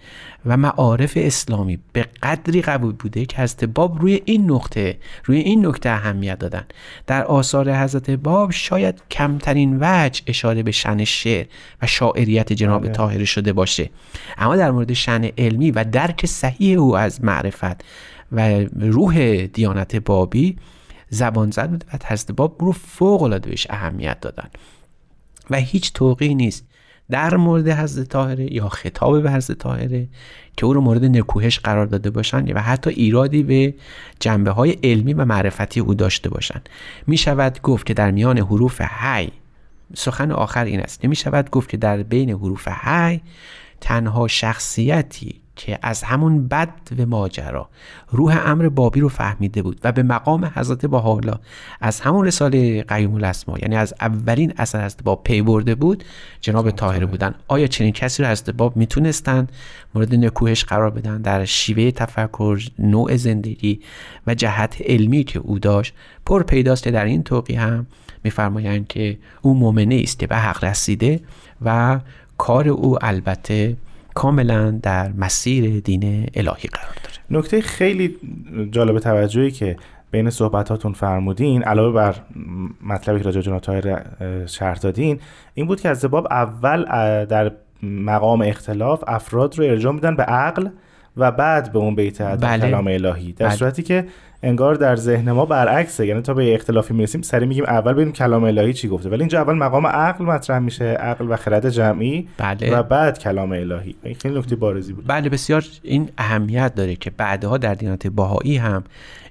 و 0.46 0.56
معارف 0.56 1.12
اسلامی 1.16 1.78
به 1.92 2.06
قدری 2.22 2.62
قبول 2.62 2.92
بوده 2.92 3.26
که 3.26 3.42
حضرت 3.42 3.64
باب 3.64 4.00
روی 4.00 4.22
این 4.24 4.50
نقطه 4.50 4.98
روی 5.24 5.38
این 5.38 5.66
نکته 5.66 5.90
اهمیت 5.90 6.38
دادن. 6.38 6.64
در 7.06 7.24
آثار 7.24 7.74
حضرت 7.74 8.10
باب 8.10 8.50
شاید 8.50 9.02
کمترین 9.10 9.78
وجه 9.80 10.22
اشاره 10.26 10.62
به 10.62 10.70
شن 10.70 11.04
شعر 11.04 11.46
و 11.82 11.86
شاعریت 11.86 12.52
جناب 12.52 12.82
بله. 12.82 12.92
طاهره 12.92 13.24
شده 13.24 13.52
باشه. 13.52 13.90
اما 14.38 14.56
در 14.56 14.70
مورد 14.70 14.92
شن 14.92 15.24
علمی 15.38 15.70
و 15.70 15.84
درک 15.84 16.26
صحیح 16.26 16.78
او 16.78 16.96
از 16.96 17.24
معرفت 17.24 17.84
و 18.32 18.64
روح 18.76 19.46
دیانت 19.46 19.96
بابی 19.96 20.56
زبان 21.10 21.50
زد 21.50 21.84
و 21.92 21.98
حضرت 22.06 22.32
باب 22.32 22.56
رو 22.60 22.72
فوق 22.72 23.22
العاده 23.22 23.50
بهش 23.50 23.66
اهمیت 23.70 24.20
دادن. 24.20 24.48
و 25.50 25.56
هیچ 25.56 25.92
توقی 25.92 26.34
نیست 26.34 26.64
در 27.10 27.36
مورد 27.36 27.68
حضرت 27.68 28.08
طاهره 28.08 28.54
یا 28.54 28.68
خطاب 28.68 29.22
به 29.22 29.32
حضرت 29.32 29.58
طاهره 29.58 30.08
که 30.56 30.66
او 30.66 30.72
رو 30.72 30.80
مورد 30.80 31.04
نکوهش 31.04 31.58
قرار 31.58 31.86
داده 31.86 32.10
باشند 32.10 32.56
و 32.56 32.60
حتی 32.60 32.90
ایرادی 32.90 33.42
به 33.42 33.74
جنبه 34.20 34.50
های 34.50 34.70
علمی 34.70 35.14
و 35.14 35.24
معرفتی 35.24 35.80
او 35.80 35.94
داشته 35.94 36.30
باشند 36.30 36.68
می 37.06 37.16
شود 37.16 37.62
گفت 37.62 37.86
که 37.86 37.94
در 37.94 38.10
میان 38.10 38.38
حروف 38.38 38.80
هی 38.80 39.28
سخن 39.94 40.30
آخر 40.30 40.64
این 40.64 40.80
است. 40.80 41.04
نمی 41.04 41.16
شود 41.16 41.50
گفت 41.50 41.68
که 41.68 41.76
در 41.76 42.02
بین 42.02 42.30
حروف 42.30 42.68
هی 42.84 43.20
تنها 43.80 44.28
شخصیتی 44.28 45.40
که 45.58 45.78
از 45.82 46.02
همون 46.02 46.48
بد 46.48 46.68
و 46.98 47.06
ماجرا. 47.06 47.68
روح 48.10 48.42
امر 48.46 48.68
بابی 48.68 49.00
رو 49.00 49.08
فهمیده 49.08 49.62
بود 49.62 49.80
و 49.84 49.92
به 49.92 50.02
مقام 50.02 50.52
حضرت 50.54 50.84
حالا 50.84 51.34
از 51.80 52.00
همون 52.00 52.26
رساله 52.26 52.82
قیوم 52.82 53.14
الاسما 53.14 53.58
یعنی 53.58 53.76
از 53.76 53.94
اولین 54.00 54.52
اثر 54.56 54.84
حضرت 54.84 55.02
باب 55.02 55.24
پی 55.24 55.42
برده 55.42 55.74
بود 55.74 56.04
جناب 56.40 56.70
طاهره 56.70 57.06
بودن. 57.06 57.34
آیا 57.48 57.66
چنین 57.66 57.92
کسی 57.92 58.22
رو 58.22 58.28
حضرت 58.28 58.50
باب 58.50 58.76
می‌تونستن 58.76 59.46
مورد 59.94 60.14
نکوهش 60.14 60.64
قرار 60.64 60.90
بدن؟ 60.90 61.22
در 61.22 61.44
شیوه 61.44 61.90
تفکر 61.90 62.60
نوع 62.78 63.16
زندگی 63.16 63.80
و 64.26 64.34
جهت 64.34 64.76
علمی 64.80 65.24
که 65.24 65.38
او 65.38 65.58
داشت 65.58 65.94
پر 66.26 66.42
پیداست 66.42 66.82
که 66.82 66.90
در 66.90 67.04
این 67.04 67.22
توقی 67.22 67.54
هم 67.54 67.86
میفرمایند 68.24 68.88
که 68.88 69.18
او 69.42 69.54
مؤمنه 69.54 70.00
است 70.02 70.18
که 70.18 70.26
به 70.26 70.36
حق 70.36 70.64
رسیده 70.64 71.20
و 71.64 72.00
کار 72.38 72.68
او 72.68 73.04
البته 73.04 73.76
کاملا 74.18 74.70
در 74.70 75.12
مسیر 75.12 75.80
دین 75.80 76.30
الهی 76.34 76.68
قرار 76.68 76.94
داره 77.04 77.16
نکته 77.30 77.60
خیلی 77.60 78.16
جالب 78.70 78.98
توجهی 78.98 79.50
که 79.50 79.76
بین 80.10 80.30
صحبتاتون 80.30 80.92
فرمودین 80.92 81.62
علاوه 81.62 81.94
بر 81.94 82.14
مطلبی 82.86 83.18
که 83.18 83.24
راجع 83.24 83.40
جناب 83.40 83.60
طاهر 83.60 84.02
شرح 84.46 84.78
دادین 84.78 85.20
این 85.54 85.66
بود 85.66 85.80
که 85.80 85.88
از 85.88 86.04
باب 86.04 86.26
اول 86.30 86.84
در 87.24 87.52
مقام 87.82 88.42
اختلاف 88.42 89.04
افراد 89.06 89.58
رو 89.58 89.64
ارجاع 89.64 89.92
میدن 89.92 90.16
به 90.16 90.22
عقل 90.22 90.68
و 91.16 91.30
بعد 91.30 91.72
به 91.72 91.78
اون 91.78 91.94
بیت 91.94 92.22
بله. 92.22 92.68
کلام 92.68 92.86
الهی 92.86 93.32
در 93.32 93.46
بله. 93.46 93.56
صورتی 93.56 93.82
که 93.82 94.06
انگار 94.42 94.74
در 94.74 94.96
ذهن 94.96 95.32
ما 95.32 95.46
برعکسه 95.46 96.06
یعنی 96.06 96.22
تا 96.22 96.34
به 96.34 96.54
اختلافی 96.54 96.94
می‌رسیم 96.94 97.22
سری 97.22 97.46
میگیم 97.46 97.64
اول 97.64 97.92
ببینیم 97.92 98.12
کلام 98.12 98.44
الهی 98.44 98.72
چی 98.72 98.88
گفته 98.88 99.08
ولی 99.08 99.20
اینجا 99.20 99.40
اول 99.40 99.54
مقام 99.54 99.86
عقل 99.86 100.24
مطرح 100.24 100.58
میشه 100.58 100.84
عقل 100.84 101.26
و 101.28 101.36
خرد 101.36 101.70
جمعی 101.70 102.28
بله. 102.36 102.78
و 102.78 102.82
بعد 102.82 103.18
کلام 103.18 103.52
الهی 103.52 103.94
این 104.02 104.14
خیلی 104.14 104.38
نکته 104.38 104.56
بارزی 104.56 104.92
بود 104.92 105.04
بله 105.06 105.28
بسیار 105.28 105.64
این 105.82 106.08
اهمیت 106.18 106.74
داره 106.74 106.96
که 106.96 107.10
بعدها 107.10 107.58
در 107.58 107.74
دینات 107.74 108.06
باهایی 108.06 108.56
هم 108.56 108.84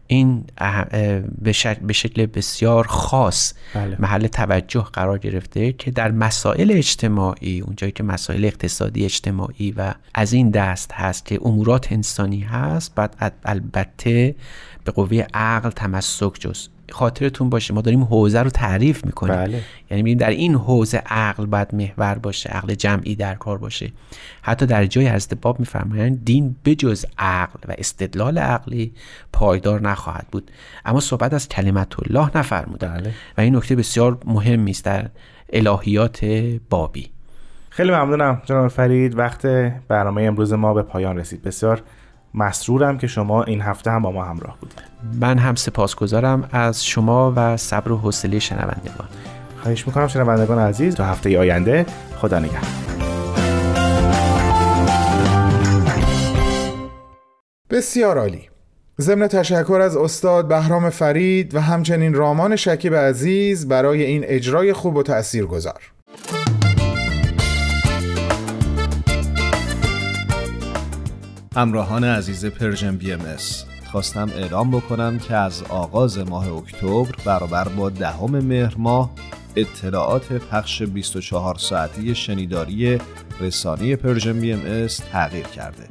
این 0.07 0.43
به 1.81 1.93
شکل 1.93 2.25
بسیار 2.25 2.87
خاص 2.87 3.53
بله. 3.73 3.95
محل 3.99 4.27
توجه 4.27 4.85
قرار 4.93 5.17
گرفته 5.17 5.73
که 5.73 5.91
در 5.91 6.11
مسائل 6.11 6.71
اجتماعی 6.71 7.59
اونجایی 7.61 7.91
که 7.91 8.03
مسائل 8.03 8.45
اقتصادی 8.45 9.05
اجتماعی 9.05 9.71
و 9.71 9.93
از 10.13 10.33
این 10.33 10.49
دست 10.49 10.91
هست 10.93 11.25
که 11.25 11.39
امورات 11.45 11.91
انسانی 11.91 12.41
هست 12.41 12.95
بعد 12.95 13.33
البته 13.45 14.35
به 14.87 14.93
قوه 14.93 15.25
عقل 15.33 15.69
تمسک 15.69 16.33
جز 16.39 16.67
خاطرتون 16.91 17.49
باشه. 17.49 17.73
ما 17.73 17.81
داریم 17.81 18.03
حوزه 18.03 18.41
رو 18.41 18.49
تعریف 18.49 19.05
می‌کنیم. 19.05 19.35
بله. 19.35 19.61
یعنی 19.91 20.15
در 20.15 20.29
این 20.29 20.55
حوزه 20.55 20.97
عقل 20.97 21.45
باید 21.45 21.75
محور 21.75 22.15
باشه 22.15 22.49
عقل 22.49 22.73
جمعی 22.75 23.15
در 23.15 23.35
کار 23.35 23.57
باشه. 23.57 23.91
حتی 24.41 24.65
در 24.65 24.85
جای 24.85 25.07
حضرت 25.07 25.41
باب 25.41 25.59
میفرمایند 25.59 26.25
دین 26.25 26.55
بجز 26.65 27.05
عقل 27.17 27.59
و 27.67 27.73
استدلال 27.77 28.37
عقلی 28.37 28.91
پایدار 29.33 29.81
نخواهد 29.81 30.27
بود. 30.31 30.51
اما 30.85 30.99
صحبت 30.99 31.33
از 31.33 31.49
کلمت 31.49 31.93
الله 31.99 32.37
نفرمودن 32.37 32.97
بله. 32.97 33.13
و 33.37 33.41
این 33.41 33.55
نکته 33.55 33.75
بسیار 33.75 34.17
مهم 34.25 34.65
است 34.67 34.85
در 34.85 35.09
الهیات 35.53 36.25
بابی. 36.69 37.09
خیلی 37.69 37.91
ممنونم 37.91 38.41
جناب 38.45 38.67
فرید. 38.67 39.17
وقت 39.17 39.45
برنامه 39.87 40.23
امروز 40.23 40.53
ما 40.53 40.73
به 40.73 40.83
پایان 40.83 41.17
رسید. 41.17 41.41
بسیار 41.43 41.81
مسرورم 42.37 42.97
که 42.97 43.07
شما 43.07 43.43
این 43.43 43.61
هفته 43.61 43.91
هم 43.91 44.01
با 44.01 44.11
ما 44.11 44.25
همراه 44.25 44.57
بودید. 44.61 44.81
من 45.21 45.37
هم 45.37 45.55
سپاسگزارم 45.55 46.49
از 46.51 46.85
شما 46.85 47.33
و 47.35 47.57
صبر 47.57 47.91
و 47.91 47.97
حوصله 47.97 48.39
شنوندگان. 48.39 49.07
خواهش 49.61 49.87
می‌کنم 49.87 50.07
شنوندگان 50.07 50.59
عزیز 50.59 50.95
تا 50.95 51.05
هفته 51.05 51.39
آینده 51.39 51.85
خدا 52.17 52.39
نگهدار. 52.39 52.61
بسیار 57.69 58.17
عالی. 58.17 58.49
ضمن 59.01 59.27
تشکر 59.27 59.79
از 59.81 59.97
استاد 59.97 60.47
بهرام 60.47 60.89
فرید 60.89 61.55
و 61.55 61.61
همچنین 61.61 62.13
رامان 62.13 62.55
شکیب 62.55 62.95
عزیز 62.95 63.67
برای 63.67 64.03
این 64.03 64.23
اجرای 64.27 64.73
خوب 64.73 64.95
و 64.95 65.03
تأثیر 65.03 65.45
گذار 65.45 65.81
همراهان 71.57 72.03
عزیز 72.03 72.45
Persian 72.45 72.97
BMS 72.97 73.19
خواستم 73.91 74.29
اعلام 74.35 74.71
بکنم 74.71 75.19
که 75.19 75.35
از 75.35 75.63
آغاز 75.63 76.17
ماه 76.17 76.53
اکتبر 76.53 77.11
برابر 77.25 77.67
با 77.67 77.89
دهم 77.89 78.39
مهر 78.39 78.75
ماه 78.77 79.11
اطلاعات 79.55 80.33
پخش 80.33 80.81
24 80.81 81.55
ساعتی 81.55 82.15
شنیداری 82.15 82.97
رسانه 83.39 83.95
Persian 83.95 84.39
BMS 84.39 84.87
تغییر 85.11 85.45
کرده. 85.45 85.87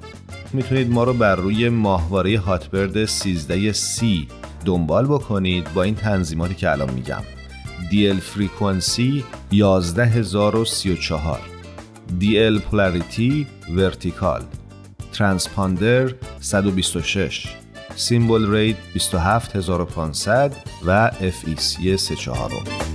می‌تونید 0.53 0.91
ما 0.91 1.05
رو 1.05 1.13
بر 1.13 1.37
روی 1.37 1.69
ماهواره 1.69 2.39
Hotbird 2.39 3.05
13 3.05 3.73
C 3.73 4.29
دنبال 4.65 5.07
بکنید 5.07 5.73
با 5.75 5.83
این 5.83 5.95
تنظیماتی 5.95 6.55
که 6.55 6.71
الان 6.71 6.91
میگم. 6.91 7.23
DL 7.91 8.21
frequency 8.21 9.25
11034 9.51 11.41
DL 12.21 12.61
polarity 12.61 13.47
vertical 13.77 14.43
transponder 15.17 16.13
126 16.41 17.49
symbol 17.97 18.51
rate 18.51 18.77
27500 18.95 20.57
و 20.87 21.11
FEC 21.11 21.97
34 21.97 22.86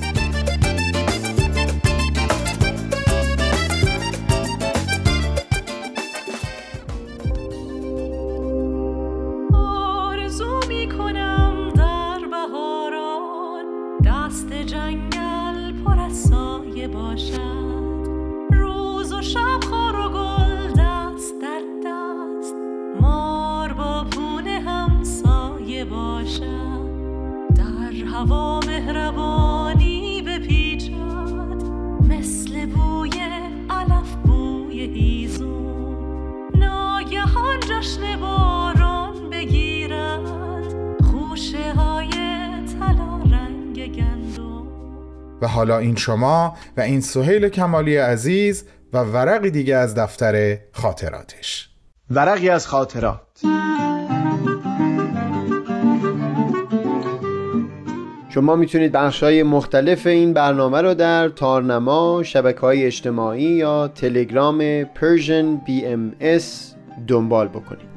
شما 46.01 46.57
و 46.77 46.81
این 46.81 47.01
سهیل 47.01 47.49
کمالی 47.49 47.97
عزیز 47.97 48.65
و 48.93 48.97
ورقی 48.97 49.51
دیگه 49.51 49.75
از 49.75 49.95
دفتر 49.95 50.57
خاطراتش. 50.71 51.69
ورقی 52.09 52.49
از 52.49 52.67
خاطرات. 52.67 53.41
شما 58.29 58.55
می‌تونید 58.55 58.91
بخش 58.91 59.23
های 59.23 59.43
مختلف 59.43 60.07
این 60.07 60.33
برنامه 60.33 60.81
رو 60.81 60.93
در 60.93 61.29
تارنما، 61.29 62.23
شبکه 62.23 62.59
های 62.59 62.85
اجتماعی 62.85 63.43
یا 63.43 63.87
تلگرام 63.87 64.83
Persian 64.83 65.67
BMS 65.67 66.43
دنبال 67.07 67.47
بکنید. 67.47 67.90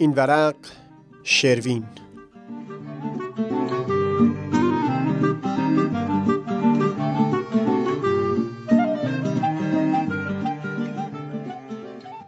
این 0.00 0.12
ورق 0.12 0.56
شروین. 1.22 1.84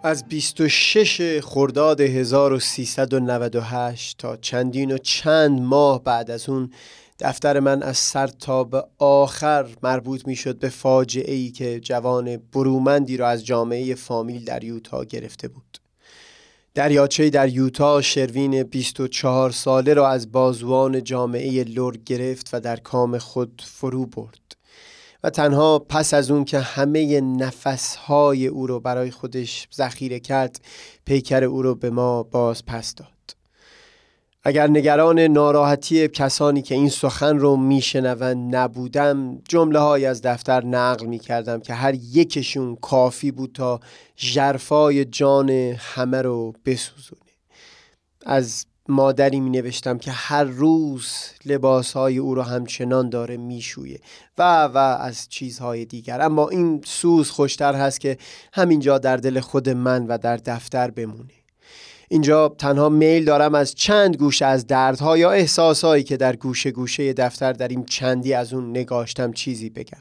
از 0.02 0.28
26 0.28 1.40
خرداد 1.40 2.00
1398 2.00 4.18
تا 4.18 4.37
چندین 4.37 4.94
و 4.94 4.98
چند 4.98 5.61
ماه 5.61 6.02
بعد 6.02 6.30
از 6.30 6.48
اون 6.48 6.70
دفتر 7.20 7.61
من 7.61 7.82
از 7.82 7.96
سر 7.96 8.26
تا 8.26 8.64
به 8.64 8.85
آخر 8.98 9.66
مربوط 9.82 10.26
می 10.26 10.37
شد 10.37 10.58
به 10.58 10.68
فاجعه 10.68 11.35
ای 11.35 11.50
که 11.50 11.80
جوان 11.80 12.37
برومندی 12.37 13.16
را 13.16 13.28
از 13.28 13.46
جامعه 13.46 13.94
فامیل 13.94 14.44
در 14.44 14.64
یوتا 14.64 15.04
گرفته 15.04 15.48
بود. 15.48 15.82
دریاچه 16.74 17.30
در 17.30 17.48
یوتا 17.48 18.00
شروین 18.00 18.62
24 18.62 19.50
ساله 19.50 19.94
را 19.94 20.08
از 20.08 20.32
بازوان 20.32 21.04
جامعه 21.04 21.64
لور 21.64 21.96
گرفت 21.96 22.50
و 22.52 22.61
در 22.61 22.76
کام 22.76 23.18
خود 23.18 23.62
فرو 23.66 24.06
برد. 24.06 24.56
و 25.22 25.30
تنها 25.30 25.78
پس 25.78 26.14
از 26.14 26.30
اون 26.30 26.44
که 26.44 26.58
همه 26.58 27.20
نفسهای 27.20 28.46
او 28.46 28.66
رو 28.66 28.80
برای 28.80 29.11
خودش 29.11 29.68
ذخیره 29.74 30.20
کرد 30.20 30.61
پیکر 31.04 31.44
او 31.44 31.62
رو 31.62 31.74
به 31.74 31.90
ما 31.90 32.22
باز 32.22 32.64
پس 32.66 32.94
داد. 32.94 33.21
اگر 34.44 34.66
نگران 34.66 35.18
ناراحتی 35.18 36.09
کسانی 36.09 36.62
که 36.62 36.74
این 36.74 36.88
سخن 36.88 37.38
رو 37.38 37.57
میشنوند 37.57 38.57
نبودم 38.57 39.38
جمله‌هایی 39.48 40.07
از 40.07 40.22
دفتر 40.22 40.64
نقل 40.64 41.07
می 41.07 41.18
کردم 41.18 41.61
که 41.61 41.74
هر 41.74 41.94
یکشون 41.94 42.76
کافی 42.76 43.31
بود 43.31 43.52
تا 43.52 43.81
جرفای 44.16 45.05
جان 45.05 45.50
همه 45.78 46.22
رو 46.22 46.52
بسوزونه. 46.64 47.20
از 48.26 48.66
مادری 48.88 49.40
می 49.40 49.50
نوشتم 49.50 49.98
که 49.98 50.11
هر 50.11 50.44
روز 50.44 51.12
لباس 51.44 51.92
های 51.92 52.18
او 52.18 52.35
رو 52.35 52.42
همچنان 52.42 53.09
داره 53.09 53.37
میشویه 53.37 54.00
و 54.38 54.64
و 54.66 54.78
از 54.78 55.28
چیزهای 55.28 55.85
دیگر. 55.85 56.20
اما 56.20 56.48
این 56.48 56.83
سوز 56.85 57.31
خوشتر 57.31 57.74
هست 57.74 58.00
که 58.00 58.18
همینجا 58.52 58.98
در 58.98 59.16
دل 59.16 59.40
خود 59.40 59.68
من 59.68 60.07
و 60.07 60.18
در 60.18 60.37
دفتر 60.37 60.90
بمونه. 60.90 61.41
اینجا 62.12 62.48
تنها 62.48 62.88
میل 62.88 63.25
دارم 63.25 63.55
از 63.55 63.75
چند 63.75 64.16
گوشه 64.16 64.46
از 64.46 64.66
دردها 64.66 65.18
یا 65.18 65.31
احساسهایی 65.31 66.03
که 66.03 66.16
در 66.16 66.37
گوشه 66.37 66.70
گوشه 66.70 67.12
دفتر 67.12 67.68
این 67.68 67.85
چندی 67.85 68.35
از 68.35 68.53
اون 68.53 68.70
نگاشتم 68.70 69.33
چیزی 69.33 69.70
بگم. 69.70 70.01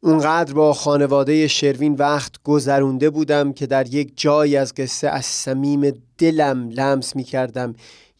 اونقدر 0.00 0.54
با 0.54 0.72
خانواده 0.72 1.48
شروین 1.48 1.94
وقت 1.94 2.32
گذرونده 2.44 3.10
بودم 3.10 3.52
که 3.52 3.66
در 3.66 3.94
یک 3.94 4.12
جای 4.16 4.56
از 4.56 4.74
قصه 4.74 5.08
از 5.08 5.24
صمیم 5.26 6.02
دلم 6.18 6.68
لمس 6.68 7.16
می 7.16 7.24
کردم 7.24 7.74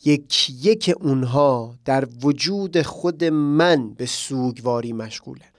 یک 0.04 0.50
یک 0.64 0.94
اونها 1.00 1.74
در 1.84 2.08
وجود 2.22 2.82
خود 2.82 3.24
من 3.24 3.94
به 3.94 4.06
سوگواری 4.06 4.92
مشغوله. 4.92 5.51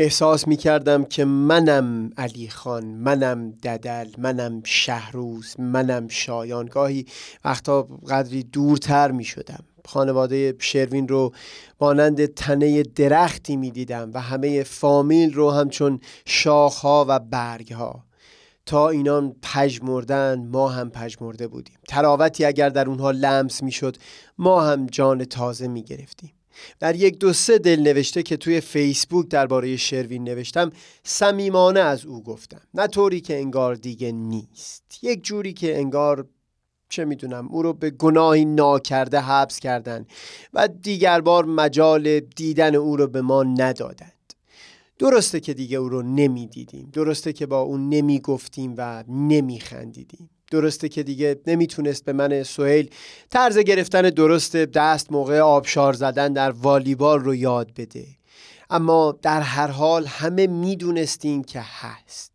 احساس 0.00 0.48
می 0.48 0.56
کردم 0.56 1.04
که 1.04 1.24
منم 1.24 2.10
علی 2.16 2.48
خان 2.48 2.84
منم 2.84 3.50
ددل 3.50 4.08
منم 4.18 4.62
شهروز 4.64 5.54
منم 5.60 6.08
شایان. 6.08 6.66
گاهی 6.66 7.06
وقتا 7.44 7.82
قدری 7.82 8.42
دورتر 8.42 9.10
می 9.10 9.24
شدم 9.24 9.64
خانواده 9.84 10.54
شروین 10.58 11.08
رو 11.08 11.32
مانند 11.80 12.26
تنه 12.26 12.82
درختی 12.82 13.56
می 13.56 13.70
دیدم 13.70 14.10
و 14.14 14.20
همه 14.20 14.62
فامیل 14.62 15.34
رو 15.34 15.50
همچون 15.50 16.00
شاخها 16.26 17.06
و 17.08 17.18
برگها. 17.18 18.04
تا 18.66 18.88
اینان 18.88 19.36
پژمردن 19.42 20.48
ما 20.52 20.68
هم 20.68 20.90
پژمرده 20.90 21.48
بودیم. 21.48 21.76
تراوتی 21.88 22.44
اگر 22.44 22.68
در 22.68 22.88
اونها 22.88 23.10
لمس 23.10 23.62
می 23.62 23.72
شد 23.72 23.96
ما 24.38 24.64
هم 24.64 24.86
جان 24.86 25.24
تازه 25.24 25.68
می 25.68 25.82
گرفتیم 25.82 26.32
در 26.80 26.96
یک 26.96 27.18
دو 27.18 27.32
سه 27.32 27.58
دل 27.58 27.80
نوشته 27.80 28.22
که 28.22 28.36
توی 28.36 28.60
فیسبوک 28.60 29.28
درباره 29.28 29.76
شروین 29.76 30.24
نوشتم 30.24 30.70
صمیمانه 31.04 31.80
از 31.80 32.06
او 32.06 32.22
گفتم. 32.22 32.60
نه 32.74 32.86
طوری 32.86 33.20
که 33.20 33.38
انگار 33.38 33.74
دیگه 33.74 34.12
نیست. 34.12 34.98
یک 35.02 35.24
جوری 35.24 35.52
که 35.52 35.78
انگار 35.78 36.26
چه 36.88 37.04
می‌دونم 37.04 37.48
او 37.48 37.62
رو 37.62 37.72
به 37.72 37.90
گناهی 37.90 38.44
ناکرده 38.44 39.20
حبس 39.20 39.60
کردن 39.60 40.06
و 40.52 40.68
دیگر 40.68 41.20
بار 41.20 41.44
مجال 41.44 42.20
دیدن 42.20 42.74
او 42.74 42.96
رو 42.96 43.06
به 43.06 43.22
ما 43.22 43.42
ندادند. 43.42 44.12
درسته 44.98 45.40
که 45.40 45.54
دیگه 45.54 45.76
او 45.78 45.88
رو 45.88 46.02
نمی‌دیدیم. 46.02 46.90
درسته 46.92 47.32
که 47.32 47.46
با 47.46 47.60
او 47.60 47.78
نمی 47.78 48.20
گفتیم 48.20 48.74
و 48.76 49.04
نمی 49.08 49.60
خندیدیم 49.60 50.30
درسته 50.50 50.88
که 50.88 51.02
دیگه 51.02 51.40
نمی‌تونست 51.46 52.04
به 52.04 52.12
من 52.12 52.42
سهیل 52.42 52.90
طرز 53.30 53.58
گرفتن 53.58 54.02
درست 54.02 54.56
دست 54.56 55.12
موقع 55.12 55.40
آبشار 55.40 55.92
زدن 55.92 56.32
در 56.32 56.50
والیبال 56.50 57.20
رو 57.20 57.34
یاد 57.34 57.74
بده. 57.76 58.06
اما 58.70 59.18
در 59.22 59.40
هر 59.40 59.68
حال 59.68 60.06
همه 60.06 60.46
می‌دونستیم 60.46 61.44
که 61.44 61.60
هست. 61.64 62.32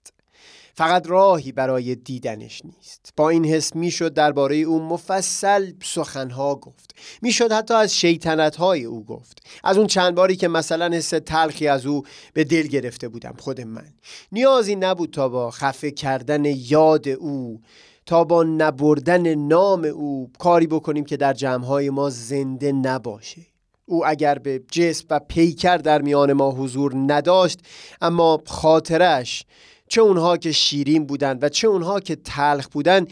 فقط 0.75 1.07
راهی 1.07 1.51
برای 1.51 1.95
دیدنش 1.95 2.61
نیست. 2.65 3.09
با 3.17 3.29
این 3.29 3.45
حس 3.45 3.75
می‌شد 3.75 4.13
درباره 4.13 4.55
او 4.55 4.79
مفصل 4.79 5.71
سخنها 5.83 6.55
گفت. 6.55 6.95
می‌شد 7.21 7.51
حتی 7.51 7.73
از 7.73 7.95
شیطنت 7.95 8.55
های 8.55 8.83
او 8.83 9.05
گفت. 9.05 9.47
از 9.63 9.77
اون 9.77 9.87
چند 9.87 10.15
باری 10.15 10.35
که 10.35 10.47
مثلا 10.47 10.95
حس 10.95 11.09
تلخی 11.09 11.67
از 11.67 11.85
او 11.85 12.03
به 12.33 12.43
دل 12.43 12.67
گرفته 12.67 13.07
بودم 13.07 13.35
خود 13.39 13.61
من. 13.61 13.93
نیازی 14.31 14.75
نبود 14.75 15.11
تا 15.11 15.29
با 15.29 15.51
خفه 15.51 15.91
کردن 15.91 16.45
یاد 16.45 17.07
او 17.07 17.61
تا 18.05 18.23
با 18.23 18.43
نبردن 18.43 19.35
نام 19.35 19.83
او 19.83 20.31
کاری 20.39 20.67
بکنیم 20.67 21.05
که 21.05 21.17
در 21.17 21.33
جمعهای 21.33 21.89
ما 21.89 22.09
زنده 22.09 22.71
نباشه. 22.71 23.41
او 23.85 24.07
اگر 24.07 24.39
به 24.39 24.61
جسم 24.71 25.05
و 25.09 25.19
پیکر 25.19 25.77
در 25.77 26.01
میان 26.01 26.33
ما 26.33 26.51
حضور 26.51 26.93
نداشت 26.95 27.59
اما 28.01 28.41
خاطرش 28.47 29.45
چه 29.87 30.01
اونها 30.01 30.37
که 30.37 30.51
شیرین 30.51 31.05
بودند 31.05 31.43
و 31.43 31.49
چه 31.49 31.67
اونها 31.67 31.99
که 31.99 32.15
تلخ 32.15 32.67
بودند 32.67 33.11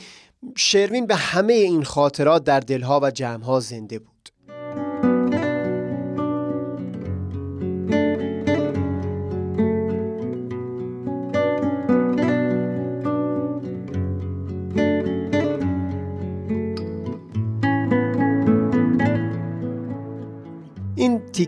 شروین 0.56 1.08
به 1.08 1.16
همه 1.16 1.54
این 1.54 1.84
خاطرات 1.84 2.44
در 2.44 2.60
دلها 2.60 3.00
و 3.04 3.12
جمعها 3.12 3.60
زنده 3.60 4.00
بود. 4.00 4.11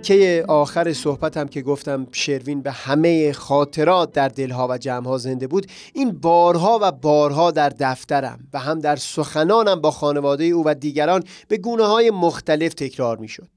تیکه 0.03 0.45
آخر 0.47 0.93
صحبتم 0.93 1.47
که 1.47 1.61
گفتم 1.61 2.07
شروین 2.11 2.61
به 2.61 2.71
همه 2.71 3.33
خاطرات 3.33 4.11
در 4.11 4.27
دلها 4.27 4.67
و 4.67 4.77
جمعها 4.77 5.17
زنده 5.17 5.47
بود 5.47 5.67
این 5.93 6.11
بارها 6.11 6.79
و 6.81 6.91
بارها 6.91 7.51
در 7.51 7.69
دفترم 7.69 8.39
و 8.53 8.59
هم 8.59 8.79
در 8.79 8.95
سخنانم 8.95 9.81
با 9.81 9.91
خانواده 9.91 10.43
او 10.43 10.63
و 10.65 10.73
دیگران 10.73 11.23
به 11.47 11.57
گونه 11.57 11.85
های 11.85 12.11
مختلف 12.11 12.73
تکرار 12.73 13.17
می 13.17 13.27
شد 13.27 13.49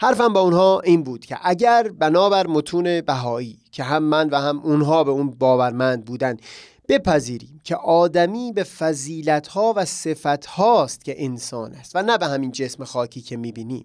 حرفم 0.00 0.32
با 0.32 0.40
اونها 0.40 0.80
این 0.80 1.02
بود 1.02 1.26
که 1.26 1.38
اگر 1.42 1.88
بنابر 1.98 2.46
متون 2.46 3.00
بهایی 3.00 3.58
که 3.72 3.82
هم 3.82 4.02
من 4.02 4.30
و 4.30 4.36
هم 4.36 4.60
اونها 4.60 5.04
به 5.04 5.10
اون 5.10 5.30
باورمند 5.30 6.04
بودند 6.04 6.42
بپذیریم 6.88 7.60
که 7.64 7.76
آدمی 7.76 8.52
به 8.52 8.64
فضیلت 8.64 9.46
ها 9.46 9.72
و 9.76 9.84
صفت 9.84 10.46
هاست 10.46 11.04
که 11.04 11.24
انسان 11.24 11.74
است 11.74 11.96
و 11.96 12.02
نه 12.02 12.18
به 12.18 12.26
همین 12.26 12.52
جسم 12.52 12.84
خاکی 12.84 13.20
که 13.20 13.36
می‌بینیم 13.36 13.84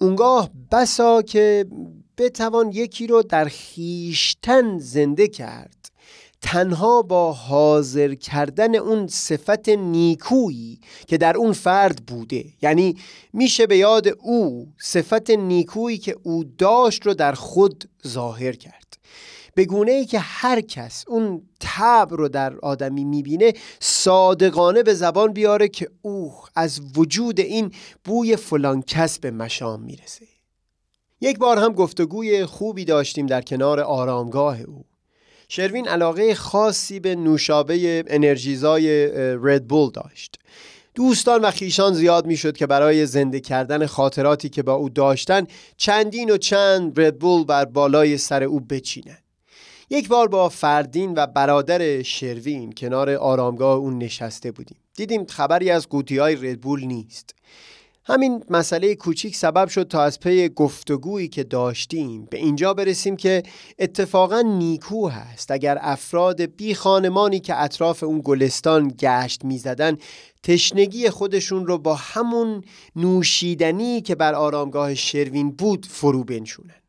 اونگاه 0.00 0.50
بسا 0.72 1.22
که 1.22 1.66
بتوان 2.18 2.70
یکی 2.72 3.06
رو 3.06 3.22
در 3.22 3.44
خیشتن 3.44 4.78
زنده 4.78 5.28
کرد. 5.28 5.90
تنها 6.42 7.02
با 7.02 7.32
حاضر 7.32 8.14
کردن 8.14 8.74
اون 8.74 9.06
صفت 9.06 9.68
نیکویی 9.68 10.80
که 11.06 11.18
در 11.18 11.36
اون 11.36 11.52
فرد 11.52 12.06
بوده. 12.06 12.44
یعنی 12.62 12.96
میشه 13.32 13.66
به 13.66 13.76
یاد 13.76 14.08
او 14.08 14.72
صفت 14.78 15.30
نیکویی 15.30 15.98
که 15.98 16.16
او 16.22 16.44
داشت 16.44 17.06
رو 17.06 17.14
در 17.14 17.32
خود 17.32 17.90
ظاهر 18.06 18.52
کرد. 18.52 18.89
به 19.54 19.64
گونه 19.64 19.92
ای 19.92 20.04
که 20.04 20.18
هر 20.18 20.60
کس 20.60 21.04
اون 21.08 21.42
تب 21.60 22.08
رو 22.10 22.28
در 22.28 22.56
آدمی 22.58 23.04
می‌بینه 23.04 23.52
صادقانه 23.80 24.82
به 24.82 24.94
زبان 24.94 25.32
بیاره 25.32 25.68
که 25.68 25.88
اوه 26.02 26.48
از 26.56 26.80
وجود 26.96 27.40
این 27.40 27.72
بوی 28.04 28.36
فلان 28.36 28.82
کس 28.82 29.18
به 29.18 29.30
مشام 29.30 29.82
می‌رسه. 29.82 30.26
یک 31.20 31.38
بار 31.38 31.58
هم 31.58 31.72
گفتگوی 31.72 32.46
خوبی 32.46 32.84
داشتیم 32.84 33.26
در 33.26 33.42
کنار 33.42 33.80
آرامگاه 33.80 34.60
او. 34.60 34.84
شروین 35.48 35.88
علاقه 35.88 36.34
خاصی 36.34 37.00
به 37.00 37.14
نوشابه 37.14 38.04
انرژیزای 38.06 39.10
ردبول 39.42 39.90
داشت. 39.90 40.36
دوستان 40.94 41.40
و 41.40 41.50
خیشان 41.50 41.94
زیاد 41.94 42.26
می‌شد 42.26 42.56
که 42.56 42.66
برای 42.66 43.06
زنده 43.06 43.40
کردن 43.40 43.86
خاطراتی 43.86 44.48
که 44.48 44.62
با 44.62 44.72
او 44.72 44.88
داشتن 44.88 45.46
چندین 45.76 46.30
و 46.30 46.36
چند 46.36 47.00
ردبول 47.00 47.44
بر 47.44 47.64
بالای 47.64 48.18
سر 48.18 48.42
او 48.42 48.60
بچینند. 48.60 49.22
یک 49.92 50.08
بار 50.08 50.28
با 50.28 50.48
فردین 50.48 51.14
و 51.16 51.26
برادر 51.26 52.02
شروین 52.02 52.72
کنار 52.72 53.10
آرامگاه 53.10 53.76
اون 53.76 53.98
نشسته 53.98 54.52
بودیم. 54.52 54.76
دیدیم 54.94 55.24
خبری 55.24 55.70
از 55.70 55.88
قوطی 55.88 56.18
های 56.18 56.36
ردبول 56.36 56.84
نیست. 56.84 57.34
همین 58.04 58.44
مسئله 58.50 58.94
کوچیک 58.94 59.36
سبب 59.36 59.68
شد 59.68 59.88
تا 59.88 60.02
از 60.02 60.20
پی 60.20 60.48
گفتگویی 60.48 61.28
که 61.28 61.44
داشتیم 61.44 62.24
به 62.30 62.38
اینجا 62.38 62.74
برسیم 62.74 63.16
که 63.16 63.42
اتفاقا 63.78 64.40
نیکو 64.40 65.08
هست. 65.08 65.50
اگر 65.50 65.78
افراد 65.80 66.40
بی 66.40 66.74
خانمانی 66.74 67.40
که 67.40 67.62
اطراف 67.62 68.02
اون 68.02 68.20
گلستان 68.24 68.94
گشت 68.98 69.44
می‌زدن 69.44 69.96
تشنگی 70.42 71.10
خودشون 71.10 71.66
رو 71.66 71.78
با 71.78 71.94
همون 71.94 72.64
نوشیدنی 72.96 74.00
که 74.00 74.14
بر 74.14 74.34
آرامگاه 74.34 74.94
شروین 74.94 75.50
بود 75.50 75.86
فرو 75.86 76.24
بنشونن. 76.24 76.79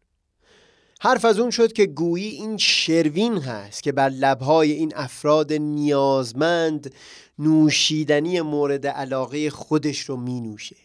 حرف 1.04 1.26
از 1.26 1.40
اون 1.40 1.50
شد 1.50 1.74
که 1.74 1.86
گویی 1.86 2.28
این 2.28 2.58
شروین 2.58 3.38
هست 3.38 3.84
که 3.84 3.92
بر 3.92 4.10
لبهای 4.10 4.72
این 4.72 4.94
افراد 4.96 5.54
نیازمند 5.54 6.94
نوشیدنی 7.40 8.42
مورد 8.42 8.88
علاقه 8.88 9.50
خودش 9.50 10.00
رو 10.00 10.18
می 10.18 10.42
نوشه 10.42 10.76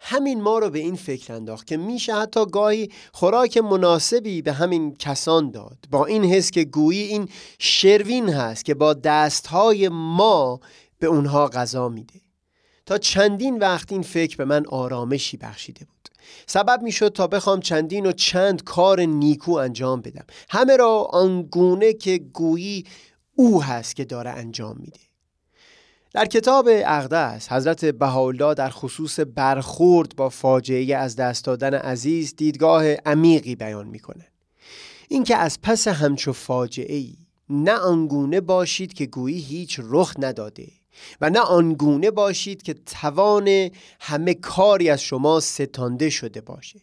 همین 0.00 0.40
ما 0.40 0.58
رو 0.58 0.70
به 0.70 0.78
این 0.78 0.96
فکر 0.96 1.32
انداخت 1.32 1.66
که 1.66 1.76
میشه 1.76 2.14
حتی 2.14 2.46
گاهی 2.46 2.90
خوراک 3.12 3.58
مناسبی 3.58 4.42
به 4.42 4.52
همین 4.52 4.96
کسان 4.96 5.50
داد. 5.50 5.78
با 5.90 6.06
این 6.06 6.24
حس 6.24 6.50
که 6.50 6.64
گویی 6.64 7.02
این 7.02 7.28
شروین 7.58 8.28
هست 8.28 8.64
که 8.64 8.74
با 8.74 8.94
دستهای 8.94 9.88
ما 9.88 10.60
به 10.98 11.06
اونها 11.06 11.48
غذا 11.48 11.88
میده. 11.88 12.20
تا 12.86 12.98
چندین 12.98 13.58
وقت 13.58 13.92
این 13.92 14.02
فکر 14.02 14.36
به 14.36 14.44
من 14.44 14.66
آرامشی 14.66 15.36
بخشیده 15.36 15.84
بود. 15.84 15.97
سبب 16.46 16.82
می‌شد 16.82 17.08
تا 17.08 17.26
بخوام 17.26 17.60
چندین 17.60 18.06
و 18.06 18.12
چند 18.12 18.64
کار 18.64 19.00
نیکو 19.00 19.52
انجام 19.52 20.00
بدم. 20.00 20.24
همه 20.50 20.76
را 20.76 21.02
آنگونه 21.02 21.92
که 21.92 22.18
گویی 22.18 22.84
او 23.34 23.62
هست 23.62 23.96
که 23.96 24.04
داره 24.04 24.30
انجام 24.30 24.76
میده. 24.80 25.00
در 26.12 26.26
کتاب 26.26 26.68
اقدس 26.68 27.52
حضرت 27.52 27.84
بهاءالله 27.84 28.54
در 28.54 28.70
خصوص 28.70 29.20
برخورد 29.20 30.16
با 30.16 30.28
فاجعه 30.28 30.96
از 30.96 31.16
دست 31.16 31.44
دادن 31.44 31.74
عزیز 31.74 32.36
دیدگاه 32.36 32.84
عمیقی 32.92 33.54
بیان 33.54 33.86
می‌کنه 33.86 34.26
اینکه 35.08 35.36
از 35.36 35.58
پس 35.62 35.88
همچو 35.88 36.32
فاجعه 36.32 36.96
ای 36.96 37.14
نه 37.50 37.72
آنگونه 37.72 38.40
باشید 38.40 38.92
که 38.92 39.06
گویی 39.06 39.40
هیچ 39.40 39.80
رخ 39.82 40.14
نداده. 40.18 40.66
و 41.20 41.30
نه 41.30 41.40
آنگونه 41.40 42.10
باشید 42.10 42.62
که 42.62 42.74
توان 42.74 43.70
همه 44.00 44.34
کاری 44.34 44.90
از 44.90 45.02
شما 45.02 45.40
ستانده 45.40 46.10
شده 46.10 46.40
باشه. 46.40 46.80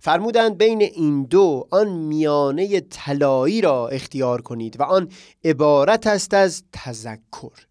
فرمودند 0.00 0.58
بین 0.58 0.82
این 0.82 1.24
دو 1.24 1.68
آن 1.70 1.88
میانه 1.88 2.80
طلایی 2.80 3.60
را 3.60 3.88
اختیار 3.88 4.42
کنید 4.42 4.80
و 4.80 4.82
آن 4.82 5.08
عبارت 5.44 6.06
است 6.06 6.34
از 6.34 6.62
تذکر. 6.72 7.66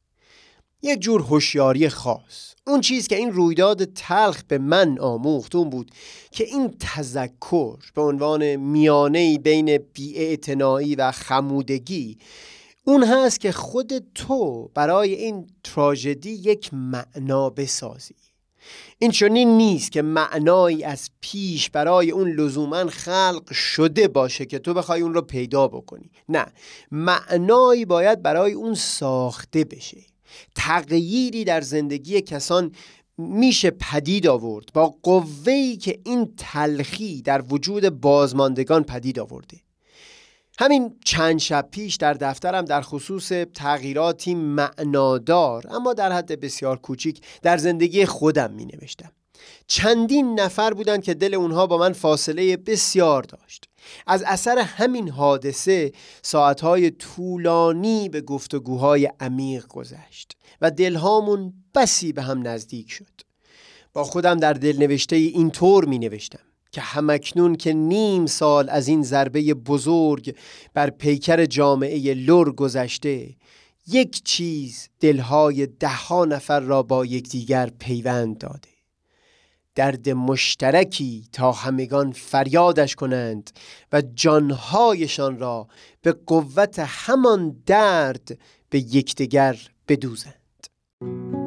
یک 0.81 0.99
جور 0.99 1.21
هوشیاری 1.21 1.89
خاص. 1.89 2.55
اون 2.67 2.81
چیز 2.81 3.07
که 3.07 3.15
این 3.15 3.31
رویداد 3.31 3.83
تلخ 3.83 4.43
به 4.47 4.57
من 4.57 4.99
آموخت 4.99 5.55
اون 5.55 5.69
بود 5.69 5.91
که 6.31 6.43
این 6.43 6.75
تذکر 6.79 7.77
به 7.95 8.01
عنوان 8.01 8.55
میانه 8.55 9.37
بین 9.37 9.77
بیاعتنایی 9.77 10.95
و 10.95 11.11
خمودگی 11.11 12.17
اون 12.87 13.03
هست 13.03 13.39
که 13.39 13.51
خود 13.51 13.91
تو 14.15 14.71
برای 14.73 15.13
این 15.13 15.47
تراژدی 15.63 16.29
یک 16.29 16.69
معنا 16.73 17.49
بسازی. 17.49 18.15
این 18.99 19.11
چنین 19.11 19.57
نیست 19.57 19.91
که 19.91 20.01
معنایی 20.01 20.83
از 20.83 21.09
پیش 21.21 21.69
برای 21.69 22.11
اون 22.11 22.31
لزوما 22.31 22.85
خلق 22.85 23.51
شده 23.51 24.07
باشه 24.07 24.45
که 24.45 24.59
تو 24.59 24.73
بخوای 24.73 25.01
اون 25.01 25.13
رو 25.13 25.21
پیدا 25.21 25.67
بکنی. 25.67 26.11
نه 26.29 26.45
معنایی 26.91 27.85
باید 27.85 28.21
برای 28.21 28.53
اون 28.53 28.73
ساخته 28.73 29.63
بشه. 29.63 30.01
تغییری 30.55 31.43
در 31.43 31.61
زندگی 31.61 32.21
کسان 32.21 32.71
میشه 33.17 33.71
پدید 33.71 34.27
آورد. 34.27 34.65
با 34.73 34.95
قوهی 35.03 35.77
که 35.77 35.99
این 36.05 36.33
تلخی 36.37 37.21
در 37.21 37.43
وجود 37.49 37.89
بازماندگان 37.89 38.83
پدید 38.83 39.19
آورده. 39.19 39.57
همین 40.59 40.95
چند 41.05 41.39
شب 41.39 41.67
پیش 41.71 41.95
در 41.95 42.13
دفترم 42.13 42.65
در 42.65 42.81
خصوص 42.81 43.31
تغییراتی 43.53 44.35
معنادار 44.35 45.63
اما 45.69 45.93
در 45.93 46.11
حد 46.11 46.39
بسیار 46.39 46.77
کوچیک 46.77 47.21
در 47.41 47.57
زندگی 47.57 48.05
خودم 48.05 48.51
می 48.51 48.65
نوشتم 48.65 49.11
چندین 49.67 50.39
نفر 50.39 50.73
بودند 50.73 51.03
که 51.03 51.13
دل 51.13 51.33
اونها 51.33 51.67
با 51.67 51.77
من 51.77 51.93
فاصله 51.93 52.57
بسیار 52.57 53.23
داشت. 53.23 53.65
از 54.07 54.23
اثر 54.23 54.57
همین 54.59 55.09
حادثه 55.09 55.91
ساعتهای 56.21 56.91
طولانی 56.91 58.09
به 58.09 58.21
گفتگوهای 58.21 59.11
عمیق 59.19 59.67
گذشت 59.67 60.37
و 60.61 60.71
دلهامون 60.71 61.53
بسی 61.75 62.13
به 62.13 62.21
هم 62.21 62.47
نزدیک 62.47 62.91
شد. 62.91 63.21
با 63.93 64.03
خودم 64.03 64.39
در 64.39 64.53
دل 64.53 64.77
نوشته 64.77 65.15
این 65.15 65.51
طور 65.51 65.85
می 65.85 65.99
نوشتم 65.99 66.39
که 66.75 66.81
همکنون 66.81 67.55
که 67.55 67.73
نیم 67.73 68.25
سال 68.25 68.69
از 68.69 68.87
این 68.87 69.03
ضربه 69.03 69.53
بزرگ 69.53 70.35
بر 70.73 70.89
پیکر 70.89 71.45
جامعه 71.45 72.13
لور 72.13 72.51
گذشته 72.51 73.35
یک 73.87 74.23
چیز 74.23 74.89
دلهای 74.99 75.67
دهها 75.67 76.25
نفر 76.25 76.59
را 76.59 76.83
با 76.83 77.05
یکدیگر 77.05 77.69
پیوند 77.79 78.37
داده. 78.37 78.69
درد 79.75 80.09
مشترکی 80.09 81.27
تا 81.31 81.51
همگان 81.51 82.11
فریادش 82.11 82.95
کنند 82.95 83.51
و 83.91 84.01
جانهایشان 84.15 85.39
را 85.39 85.67
به 86.01 86.11
قوت 86.11 86.79
همان 86.79 87.61
درد 87.65 88.37
به 88.69 88.79
یکدیگر 88.79 89.57
بدوزند. 89.87 91.44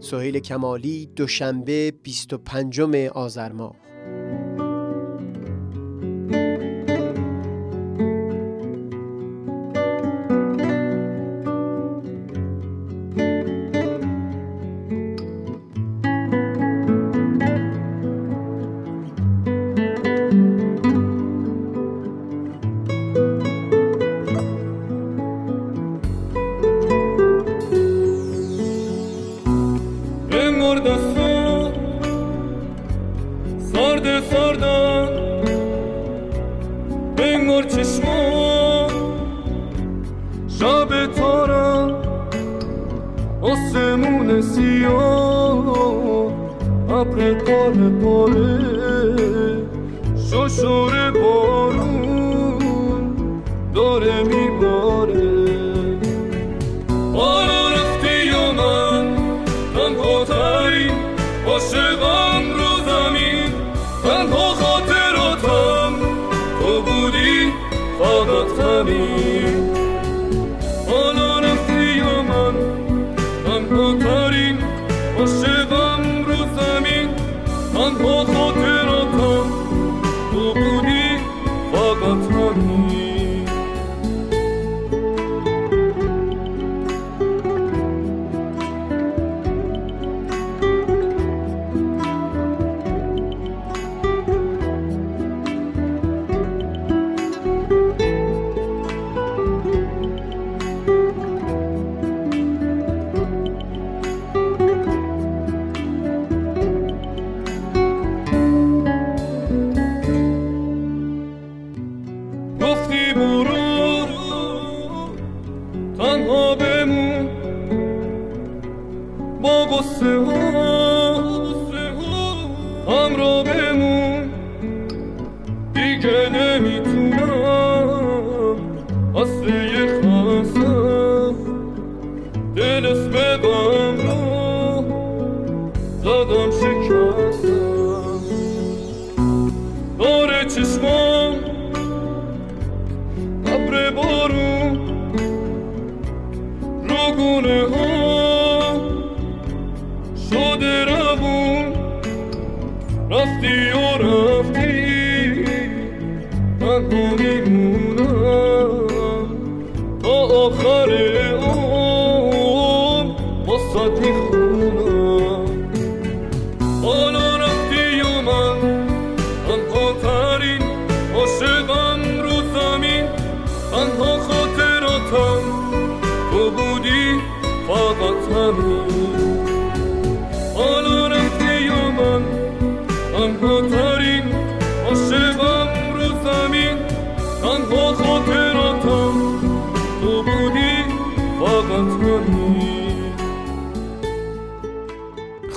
سهیل 0.00 0.38
کمالی 0.38 1.06
دوشنبه 1.16 1.92
25 2.02 2.80
آذر 3.08 3.52
ماه. 3.52 3.76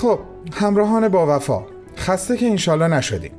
خب 0.01 0.19
همراهان 0.53 1.07
با 1.07 1.35
وفا 1.35 1.63
خسته 1.97 2.37
که 2.37 2.45
انشالله 2.45 2.87
نشدیم. 2.87 3.31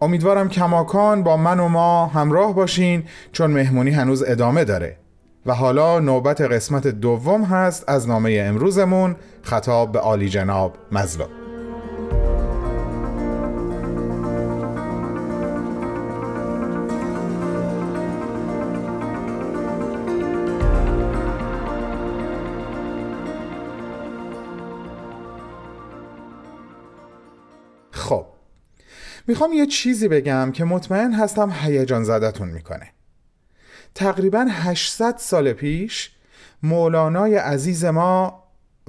امیدوارم 0.00 0.48
کماکان 0.48 1.22
با 1.22 1.36
من 1.36 1.60
و 1.60 1.68
ما 1.68 2.06
همراه 2.06 2.54
باشین 2.54 3.04
چون 3.32 3.50
مهمونی 3.50 3.90
هنوز 3.90 4.22
ادامه 4.26 4.64
داره. 4.64 4.96
و 5.46 5.54
حالا 5.54 6.00
نوبت 6.00 6.40
قسمت 6.40 6.86
دوم 6.86 7.42
هست 7.44 7.84
از 7.88 8.08
نامه 8.08 8.44
امروزمون 8.48 9.16
خطاب 9.42 9.92
به 9.92 9.98
عالی 9.98 10.28
جناب 10.28 10.74
مزلو 10.92 11.41
می‌خوام 29.26 29.52
یه 29.52 29.66
چیزی 29.66 30.08
بگم 30.08 30.52
که 30.52 30.64
مطمئن 30.64 31.12
هستم 31.12 31.52
هیجان 31.62 32.04
زدتون 32.04 32.48
می‌کنه. 32.48 32.88
تقریبا 33.94 34.46
800 34.50 35.16
سال 35.16 35.52
پیش 35.52 36.10
مولانای 36.62 37.34
عزیز 37.34 37.84
ما 37.84 38.42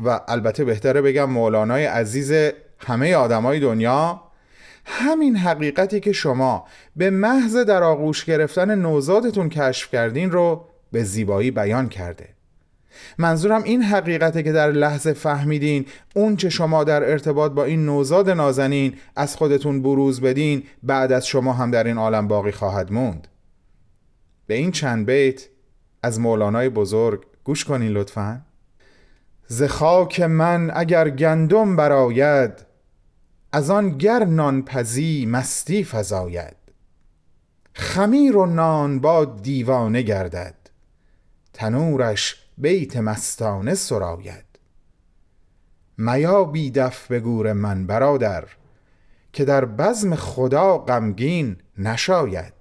و 0.06 0.20
البته 0.28 0.64
بهتره 0.64 1.02
بگم 1.02 1.30
مولانای 1.30 1.86
عزیز 1.86 2.52
همه 2.80 3.16
آدمای 3.16 3.60
دنیا 3.60 4.22
همین 4.86 5.36
حقیقتی 5.36 6.00
که 6.00 6.12
شما 6.12 6.68
به 6.96 7.10
محض 7.10 7.58
در 7.58 7.84
آغوش 7.84 8.26
گرفتن 8.26 8.76
نوزادتون 8.76 9.50
کشف 9.50 9.92
کردین 9.92 10.32
رو 10.32 10.66
به 10.92 11.04
زیبایی 11.04 11.52
بیان 11.52 11.90
کرده. 11.90 12.30
منظورم 13.18 13.64
این 13.64 13.82
حقیقته 13.82 14.44
که 14.44 14.52
در 14.52 14.72
لحظه 14.72 15.14
فهمیدین 15.14 15.86
اون 16.16 16.36
چه 16.36 16.50
شما 16.50 16.84
در 16.84 17.12
ارتباط 17.12 17.52
با 17.52 17.64
این 17.64 17.86
نوزاد 17.86 18.30
نازنین 18.30 18.94
از 19.16 19.36
خودتون 19.36 19.82
بروز 19.82 20.22
بدین 20.22 20.64
بعد 20.84 21.12
از 21.12 21.28
شما 21.28 21.54
هم 21.54 21.72
در 21.72 21.84
این 21.84 21.98
عالم 21.98 22.28
باقی 22.28 22.52
خواهد 22.52 22.92
موند. 22.92 23.28
به 24.48 24.54
این 24.54 24.72
چند 24.72 25.06
بیت 25.06 25.48
از 26.04 26.20
مولانای 26.20 26.70
بزرگ 26.70 27.26
گوش 27.44 27.66
کنین 27.66 27.92
لطفا. 27.92 28.42
ز 29.48 29.64
خاک 29.64 30.20
من 30.22 30.72
اگر 30.76 31.10
گندم 31.10 31.76
براید 31.76 32.66
از 33.52 33.70
آن 33.70 33.98
گر 33.98 34.26
نانپزی 34.26 35.26
مستی 35.26 35.84
فزاید. 35.84 36.56
خمیر 37.74 38.38
و 38.38 38.46
نان 38.46 39.00
با 39.00 39.26
دیوانه 39.26 40.02
گردد 40.02 40.56
تنورش 41.54 42.43
بیت 42.58 42.98
مستانه 42.98 43.76
سراید. 43.76 44.46
میا 45.98 46.44
بیدف 46.44 47.08
به 47.08 47.20
گور 47.20 47.54
من 47.54 47.88
برادر 47.88 48.48
که 49.34 49.46
در 49.46 49.66
بزم 49.66 50.16
خدا 50.16 50.78
غمگین 50.78 51.58
نشاید. 51.78 52.54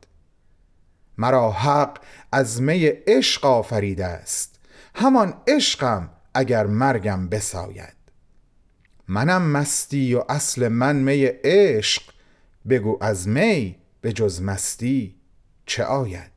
مرا 1.19 1.51
حق 1.51 1.99
از 2.33 2.63
می 2.63 2.87
عشق 2.87 3.45
آفریده 3.45 4.07
است 4.07 4.61
همان 4.95 5.35
عشقم 5.47 6.11
اگر 6.35 6.67
مرگم 6.67 7.29
بساید. 7.29 7.97
منم 9.09 9.43
مستی 9.43 10.15
و 10.15 10.25
اصل 10.29 10.69
من 10.69 10.97
می 10.97 11.25
عشق 11.25 12.03
بگو 12.69 12.99
از 13.01 13.29
می 13.29 13.77
به 14.01 14.13
جز 14.13 14.43
مستی 14.43 15.15
چه 15.67 15.85
آید؟ 15.85 16.32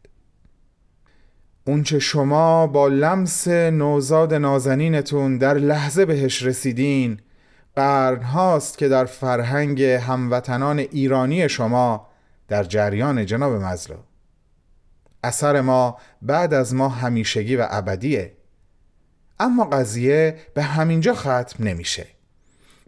اونچه 1.67 1.99
شما 1.99 2.67
با 2.67 2.87
لمس 2.87 3.47
نوزاد 3.47 4.33
نازنینتون 4.33 5.37
در 5.37 5.53
لحظه 5.53 6.05
بهش 6.05 6.43
رسیدین 6.43 7.19
قرن 7.75 8.23
هاست 8.23 8.77
که 8.77 8.87
در 8.87 9.05
فرهنگ 9.05 9.83
هموطنان 9.83 10.79
ایرانی 10.79 11.49
شما 11.49 12.07
در 12.47 12.63
جریان 12.63 13.25
جناب 13.25 13.53
مزلو 13.53 13.97
اثر 15.23 15.61
ما 15.61 15.97
بعد 16.21 16.53
از 16.53 16.73
ما 16.73 16.89
همیشگی 16.89 17.55
و 17.55 17.67
ابدیه. 17.69 18.33
اما 19.39 19.65
قضیه 19.65 20.37
به 20.53 20.63
همینجا 20.63 21.13
ختم 21.13 21.63
نمیشه. 21.63 22.07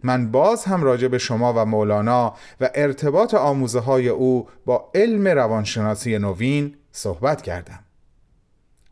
من 0.02 0.30
باز 0.30 0.64
هم 0.64 0.82
راجع 0.82 1.08
به 1.08 1.18
شما 1.18 1.52
و 1.52 1.64
مولانا 1.64 2.34
و 2.60 2.70
ارتباط 2.74 3.34
آموزه 3.34 3.80
های 3.80 4.08
او 4.08 4.48
با 4.66 4.90
علم 4.94 5.28
روانشناسی 5.28 6.18
نوین 6.18 6.74
صحبت 6.92 7.42
کردم. 7.42 7.84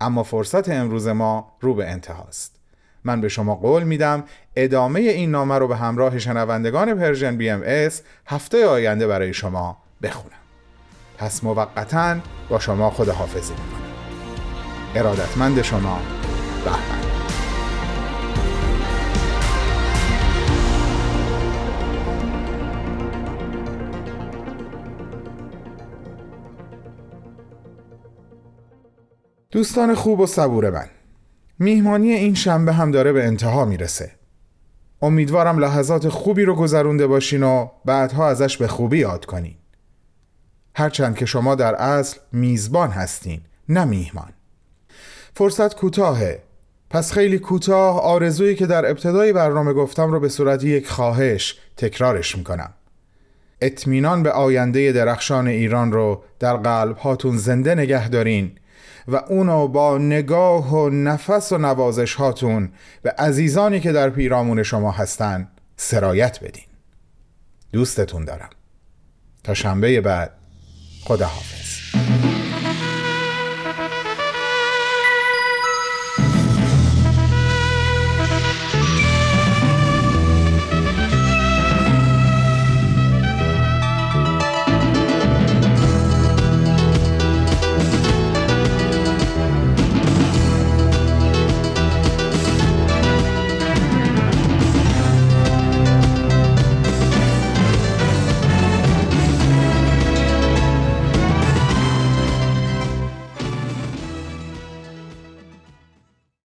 اما 0.00 0.22
فرصت 0.22 0.68
امروز 0.68 1.08
ما 1.08 1.52
رو 1.60 1.74
به 1.74 1.90
انتهاست. 1.90 2.56
من 3.04 3.20
به 3.20 3.28
شما 3.28 3.54
قول 3.54 3.82
میدم 3.82 4.24
ادامه 4.56 5.00
این 5.00 5.30
نامه 5.30 5.58
رو 5.58 5.68
به 5.68 5.76
همراه 5.76 6.18
شنوندگان 6.18 6.94
Persian 6.94 7.36
BMS 7.36 8.02
هفته 8.26 8.66
آینده 8.66 9.06
برای 9.06 9.34
شما 9.34 9.76
بخونم. 10.02 10.36
پس 11.18 11.44
موقتا 11.44 12.16
با 12.48 12.58
شما 12.58 12.90
خداحافظی 12.90 13.52
می‌کنم. 13.52 13.86
ارادتمند 14.94 15.62
شما 15.62 16.00
بهمن. 16.64 17.15
دوستان 29.56 29.94
خوب 29.94 30.20
و 30.20 30.26
صبور 30.26 30.70
من. 30.70 30.86
میهمانی 31.58 32.12
این 32.12 32.34
شنبه 32.34 32.72
هم 32.72 32.90
داره 32.90 33.12
به 33.12 33.26
انتها 33.26 33.64
می‌رسه. 33.64 34.10
امیدوارم 35.02 35.58
لحظات 35.58 36.08
خوبی 36.08 36.44
رو 36.44 36.54
گذرونده 36.54 37.06
باشین 37.06 37.42
و 37.42 37.68
بعدها 37.84 38.28
ازش 38.28 38.56
به 38.56 38.68
خوبی 38.68 38.98
یاد 38.98 39.24
کنین. 39.24 39.54
هرچند 40.74 41.16
که 41.16 41.26
شما 41.26 41.54
در 41.54 41.74
اصل 41.74 42.18
میزبان 42.32 42.90
هستین 42.90 43.40
نه 43.68 43.84
میهمان. 43.84 44.32
فرصت 45.34 45.76
کوتاهه. 45.76 46.42
پس 46.90 47.12
خیلی 47.12 47.38
کوتاه 47.38 48.00
آرزویی 48.00 48.54
که 48.54 48.66
در 48.66 48.90
ابتدای 48.90 49.32
برنامه 49.32 49.72
گفتم 49.72 50.12
رو 50.12 50.20
به 50.20 50.28
صورت 50.28 50.64
یک 50.64 50.88
خواهش 50.88 51.58
تکرارش 51.76 52.36
می‌کنم. 52.36 52.74
اطمینان 53.60 54.22
به 54.22 54.30
آینده 54.30 54.92
درخشان 54.92 55.46
ایران 55.46 55.92
رو 55.92 56.22
در 56.38 56.56
قلب 56.56 56.96
هاتون 56.96 57.36
زنده 57.36 57.74
نگه 57.74 58.08
دارین. 58.08 58.52
و 59.08 59.16
اونو 59.16 59.68
با 59.68 59.98
نگاه 59.98 60.74
و 60.74 60.88
نفس 60.88 61.52
و 61.52 61.58
نوازش 61.58 62.14
هاتون 62.14 62.72
به 63.02 63.10
عزیزانی 63.10 63.80
که 63.80 63.92
در 63.92 64.10
پیرامون 64.10 64.62
شما 64.62 64.90
هستن 64.90 65.48
سرایت 65.76 66.40
بدین. 66.44 66.64
دوستتون 67.72 68.24
دارم. 68.24 68.50
تا 69.44 69.54
شنبه 69.54 70.00
بعد. 70.00 70.32
خداحافظ. 71.04 71.85